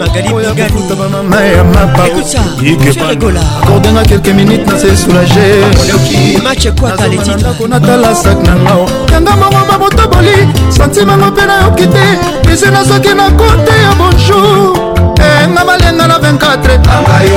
[0.02, 8.76] magalibigaliutama ya mapaakordanga quelques minutes nase soulagematchekwakaletiako natala sak nanga
[9.12, 14.78] yanga mongo babotoboli santimango mpe nayoki te pese nasoki na kote ya bonjour
[15.22, 17.30] eh, nga malenga na 24tika ngai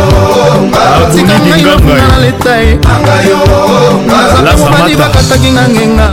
[1.61, 2.79] lokuna na letai
[4.07, 6.09] naza mobali bakataki nga ngenga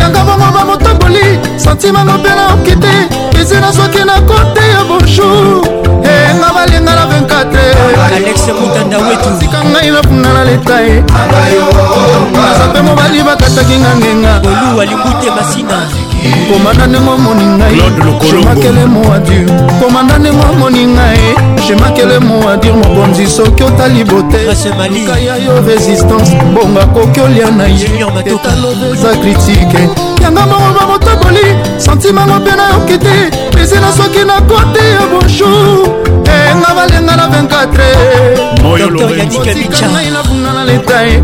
[0.00, 2.94] yanga bongo bamoto ezali santimango mpe naoki te
[3.40, 5.62] ezi nazwaki na kote ya bonjour
[6.02, 7.04] enga eh, balinga na
[8.20, 11.04] 24esika ngai nafunda na leta ye
[12.32, 15.88] naza mpe mobali bakataki nga ngenga oluwa likute masina
[16.52, 21.16] komanda ndenge omoni ngaiemakele moadur komanda ndenge omoni ngai
[21.58, 27.86] e, jemakele moadur mokonzi soki otali boteluka ya yo résistance bonga koki olia na ye
[28.24, 29.88] etalobeza kritike
[30.22, 31.46] yango moko bamotoboli
[31.78, 35.86] santimango mpe nayoki te pesi na soki na kote ya bonjour
[36.26, 37.68] enga eh, balenga na 24
[39.94, 41.22] ngai nabunga na letae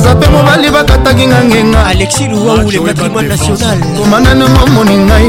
[0.00, 5.26] aza mpe mobali bakataki nga ngenga alexi luwau le patrimoine national komanda ndenge omoni ngai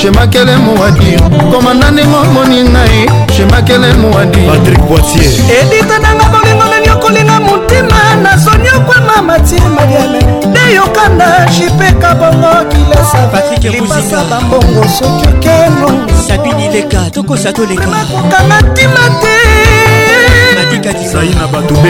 [0.00, 1.12] shemakele mowadi
[1.52, 2.98] komanda ndenge omoni ngai
[3.36, 10.20] shemakele mowadi patrik boitier edita nanga bolingo nani okolinga motima nazoni okwama matie mariame
[10.50, 15.88] nde yokanda jipeka bongo kilesalimbasa bambongo soki okeno
[16.28, 19.81] sabini leka tokosa toleka nakokanga ntima te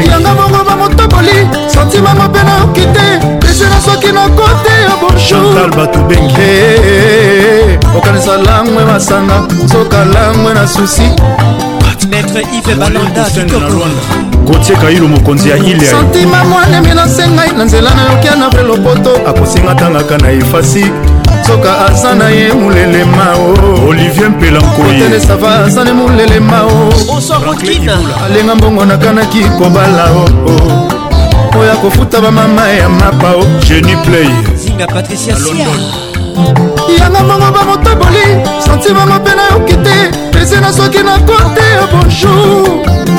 [0.08, 7.78] yanga bongo bamotoboli santima mabe nayoki te esena soki nakote ya bonjour eh, eh, eh,
[7.96, 11.10] okanisa langwe masanga soka langwe na susi
[12.10, 13.26] maître ive balanda
[14.50, 19.74] kotieka ilo mokonzi ya ile santima mwanemi nasengai na nzela nayokia na vre lopoto akosinga
[19.74, 20.84] tangaka na efasi
[21.46, 26.94] soka aza na ye molelema o olivier mpelankotedesava aza ne molelema o
[28.26, 34.30] alenga mbongo nakanaki kobala o oyo akofuta bamama ya mapa o jeni play
[36.98, 38.24] yanga mbongo bamotaboli
[38.66, 42.68] santi bango mpe nayoki te ese na soki nakote ya bonjour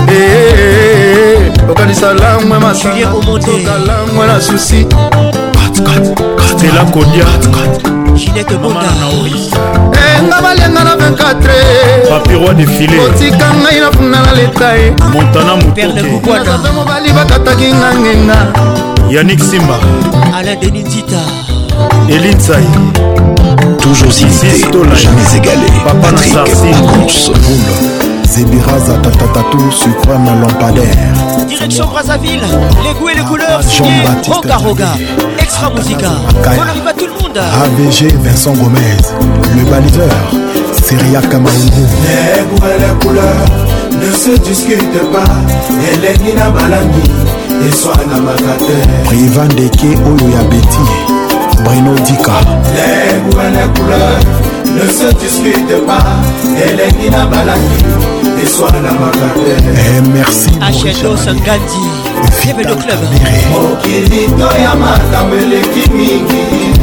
[0.07, 4.85] eh, eh, eh, okanisa langwe masalangwe na susi
[6.57, 9.09] stela kodia ginete bondaenga
[9.93, 17.11] eh, balenga na 24papiroi defile otika ngai na funda na leta ye montana motokeaza mobali
[17.11, 18.47] bakataki nga ngenga
[19.09, 19.77] yanik simba
[20.35, 21.19] ala denitita
[22.09, 22.65] elinsai
[23.81, 25.67] toujours imité, jamais égalé.
[25.85, 28.02] Papa Patrick Pacons, Boula.
[28.33, 30.97] zebiraza tatatatu sucre na lampadaire
[31.47, 32.41] direction brazzaville
[32.83, 33.61] les goûts et les ah, couleurs
[34.33, 34.87] roga roga
[35.37, 36.09] extra ah, musica
[36.43, 38.97] on arrive à tout le monde avg vincent gomez
[39.55, 40.07] le baliseur
[40.83, 43.45] seria kamaungu les goûts et les couleurs
[44.01, 45.35] ne se discutent pas
[45.93, 47.09] elengi na malandi
[47.69, 50.85] eswana makate privan deke oyo ya beti
[51.63, 52.33] brino dika
[52.73, 56.05] les goûts et les couleurs ne se discute pas
[56.65, 57.79] elengi na balaki
[58.45, 61.81] eswana makabe eh, merci achedo sangadi
[62.43, 62.99] bienvenu club
[63.51, 66.73] mokili to ya makambo eleki mingi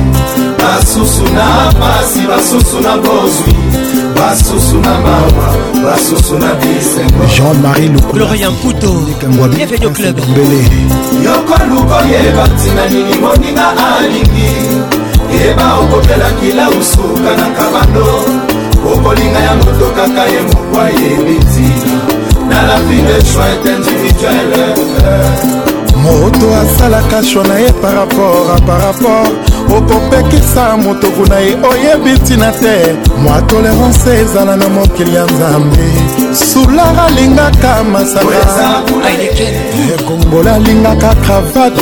[0.59, 3.55] basusu na pasi basusu na bozwi
[4.17, 5.51] basusu na mawa
[5.85, 8.93] basusu na bisengo jean-marie lukulorian puto
[9.57, 10.19] bienvenu club
[11.25, 14.51] yoko lukoyeba ntina nini moninga alingi
[15.34, 18.07] yeba okopelaki lausuka na kabando
[18.92, 21.94] okolinga ya moto kaka ye moko ayebi ntina
[22.49, 24.65] na la vie de choit individuelle
[26.02, 32.10] moto asalaka shwa na ye par rapport a par rapport okopekisa motoku na ye oyebi
[32.12, 35.78] ntina te mwa tolerance ezala na mokili ya nzambe
[36.52, 41.81] sular alingaka masakaekongolo eh, alingaka kravate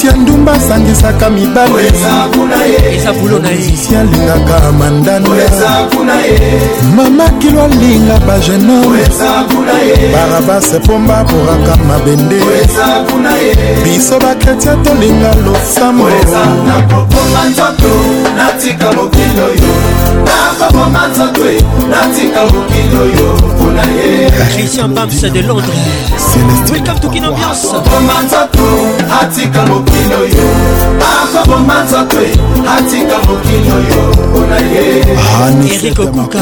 [0.00, 1.96] sia ndumba asangisaka mibalisi
[4.00, 5.30] alingaka mandande
[6.96, 9.00] mama kilo alinga bagenome
[10.12, 12.40] barabase pomba poraka mabende
[13.84, 17.90] biso bakretia tolinga losa moeza nakoboma nzoto
[18.36, 19.72] natika mokili oyo
[20.24, 21.40] nakoboma nzoto
[21.90, 25.76] natika mokili oyo mpona ye christian bams de londres
[26.72, 28.64] welcome to kinambiance nakoboma nzoto
[29.22, 30.48] atika mokili oyo
[30.98, 32.16] nakoboma nzoto
[32.78, 36.38] atika mokili oyo mpona ye erik okuka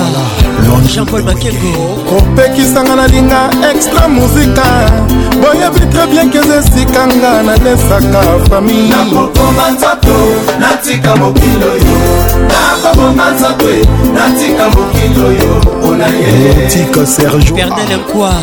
[0.93, 4.63] jean-paul makembo kopekisanga nalinga extra muzika
[5.41, 10.17] boyebi tre bien keza esikanga nalesaka famille nakoboma nzoto
[10.61, 11.99] natika mokili oyo
[12.49, 18.35] nakoboma nzoto e, natika mokili oyo mpona yetika sergepernel nkwa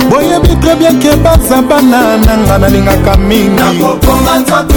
[0.10, 4.77] boyebi tres bien ke baza bana nanga nalingaka mingi akoboma nzoto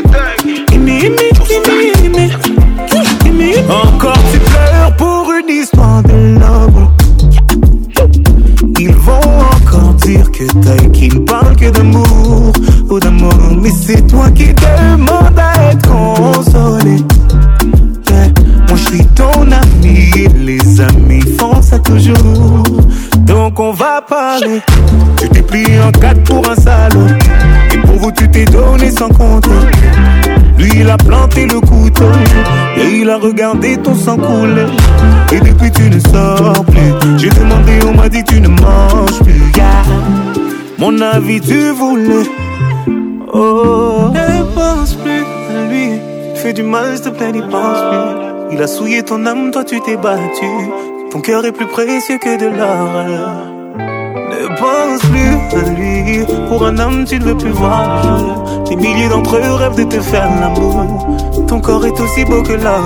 [33.21, 34.67] regarder ton sang couler.
[35.33, 36.91] Et depuis tu ne sors plus.
[37.17, 39.41] J'ai demandé, on m'a dit tu ne manges plus.
[40.77, 42.27] Mon avis, tu voulais.
[43.33, 44.09] Oh.
[44.13, 45.23] Ne pense plus
[45.55, 45.91] à lui.
[46.35, 48.55] Fais du mal, s'il te plaît, n'y pense plus.
[48.55, 50.49] Il a souillé ton âme, toi tu t'es battu.
[51.11, 53.35] Ton cœur est plus précieux que de l'or.
[54.31, 56.25] Ne pense plus à lui.
[56.49, 57.87] Pour un homme, tu ne veux plus voir
[58.67, 61.10] Des milliers d'entre eux rêvent de te faire l'amour
[61.51, 62.79] ton corps est aussi beau que l'or.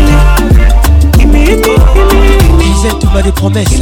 [1.53, 3.79] Vous êtes tout bas des promesses.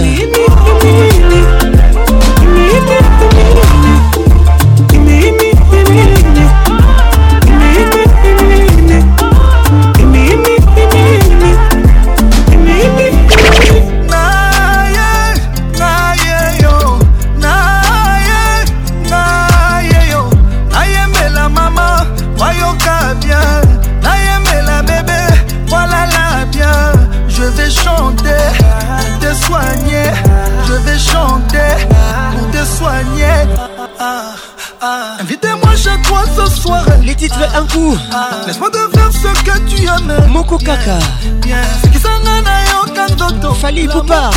[40.97, 44.31] kaka sikisanga nayoka nzoto fali poupa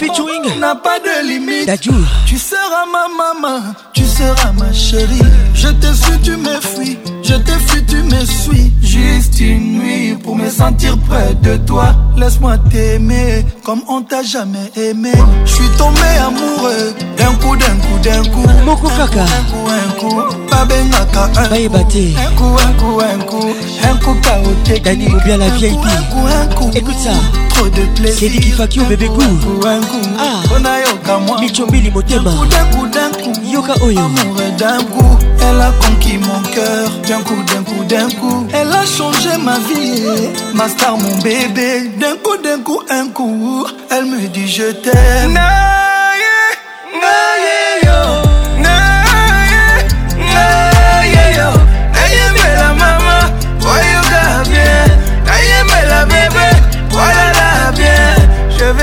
[0.00, 1.92] featuring n'a pas de limite Dadjou.
[2.26, 7.34] tu seras ma maman tu seras ma chérie je te suis tu me fuis je
[7.34, 12.56] te fuis tu me suis juste une nuit pour me sentir près de toi laisse-moi
[12.70, 15.12] t'aimer comme on t'a jamais aimé
[15.44, 20.00] je suis tombé amoureux d'un coup d'un coup d'un coup moko kaka un coup un
[20.00, 23.54] coup babengaka un coup un coup un coup
[23.84, 25.76] Un coup paoté Dani Bobia la vieille
[26.74, 27.10] Écoute ça
[27.50, 29.22] Trop de plaisir C'est dit qui fait qui au bébé goût
[29.66, 30.40] Ah
[31.40, 32.30] Michombili Motema
[33.44, 38.08] Yoka Oyo Amour d'un coup Elle a conquis mon cœur D'un coup, d'un coup, d'un
[38.18, 40.02] coup Elle a changé ma vie
[40.54, 45.38] Ma star, mon bébé D'un coup, d'un coup, un coup Elle me dit je t'aime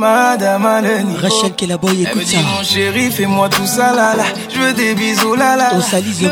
[0.00, 1.14] Madame Alani.
[1.18, 2.38] Rachel est écoute ça.
[2.56, 4.22] Mon chéri, fais-moi tout ça, là, là.
[4.50, 5.72] Je veux des bisous, là, là.
[5.74, 6.26] On salise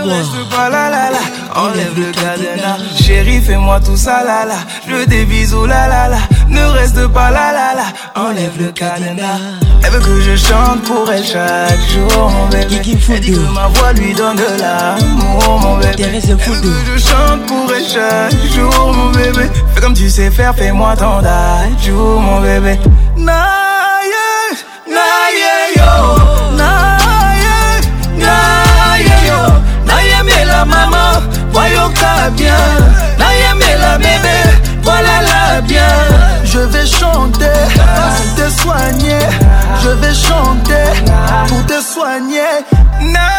[0.50, 1.18] pas, là, là, là.
[1.54, 2.78] Enlève le cadenas.
[2.98, 4.54] Chéri, fais-moi tout ça, là, là.
[4.88, 6.16] Je veux des bisous, là, là, là.
[6.48, 7.82] Ne reste pas là, là, là.
[8.16, 9.36] Enlève le cadenas.
[9.84, 12.64] Elle veut que je chante pour elle chaque jour, mon bébé.
[12.74, 12.80] Elle
[13.20, 15.92] dit que ma voix lui donne de l'amour, mon bébé.
[15.98, 19.50] Elle veut que je chante pour elle chaque jour, mon bébé.
[19.74, 21.20] Fais comme tu sais faire, fais-moi ton
[21.84, 22.78] jour, mon bébé.
[23.18, 24.28] naye
[24.86, 25.90] naye yo
[26.60, 27.80] naye
[28.16, 29.40] naye yo
[29.86, 31.20] nayemela mama
[31.52, 32.78] voyoka bien
[33.18, 34.38] nayemela bebe
[34.82, 35.96] volala bien
[36.44, 39.24] je vais chanter pour te soigner
[39.82, 40.84] je vais chanter
[41.48, 42.62] pour te soigner
[43.00, 43.37] naye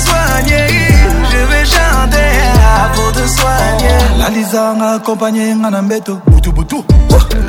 [0.00, 0.66] soigner
[1.30, 2.32] je vais chanter
[2.76, 6.78] avant de soigner lalisa nga akompagne nga na mbeto butubutu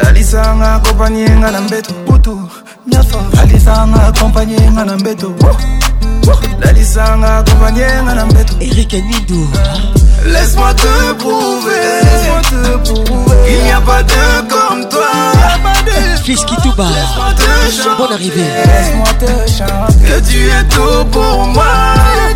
[0.03, 2.33] lalisa nga akompagne nga na mbeto butu
[2.87, 5.29] miafa lalisa nga akompagne nga na mbeto
[6.63, 9.39] lalisa nga akompagne nga na mbeto erike nido
[10.25, 13.35] Laisse-moi te prouver, laisse te prouver.
[13.49, 15.01] Il n'y a pas de comme toi.
[16.23, 16.85] Fils qui tout bas,
[17.97, 18.41] bonne arrivée.
[18.41, 20.05] Laisse-moi te chanter.
[20.21, 21.65] Que tu es tout pour moi,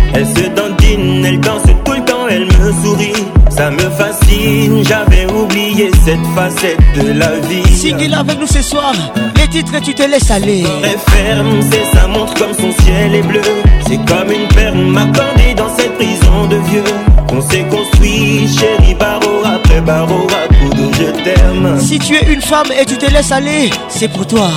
[4.86, 7.64] j'avais oublié cette facette de la vie.
[7.76, 8.92] Signez-la avec nous ce soir,
[9.36, 10.62] les titres et tu te laisses aller.
[11.08, 13.40] ferme, c'est sa montre comme son ciel est bleu.
[13.88, 16.84] C'est comme une perle m'accordée dans cette prison de vieux.
[17.32, 21.78] On s'est construit, chérie, barreau après barreau, à coup de je t'aime.
[21.80, 24.48] Si tu es une femme et tu te laisses aller, c'est pour toi.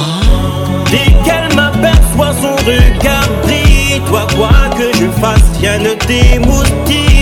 [0.90, 7.13] Dès qu'elle m'aperçoit son regard brille, toi quoi que je fasse, rien ne t'émoustille.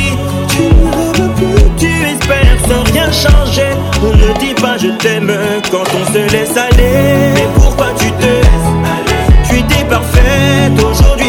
[3.13, 5.37] Changer, On ne dit pas je t'aime
[5.69, 7.31] quand on se laisse aller.
[7.33, 11.20] Mais pourquoi tu te laisses aller Tu étais parfaite aujourd'hui.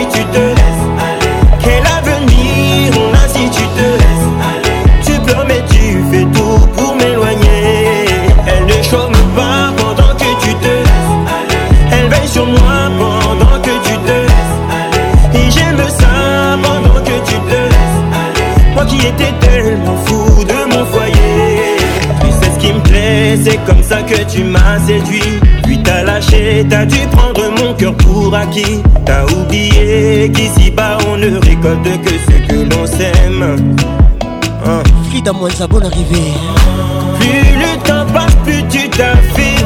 [23.44, 25.40] c'est comme ça que tu m'as séduit.
[25.64, 28.80] Puis t'as lâché, t'as dû prendre mon cœur pour acquis.
[29.04, 33.76] T'as oublié qu'ici-bas on ne récolte que ce que l'on sème.
[34.64, 35.32] à hein.
[35.32, 36.22] moins ça bonne arrivé
[37.18, 39.60] Plus le temps passe, plus tu t'affiches.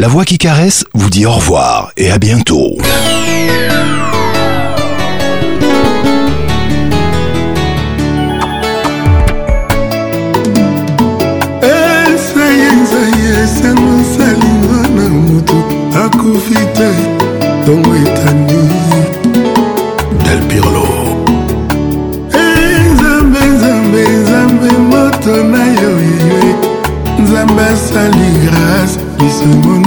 [0.00, 2.74] La voix qui caresse vous dit au revoir et à bientôt.
[16.02, 16.90] akufi te
[17.60, 18.66] ntongo etani
[20.24, 20.84] del pirlo
[22.92, 26.52] nzambe nzambe nzambe moto na yo yeye
[27.22, 29.79] nzambe asali grâce lisango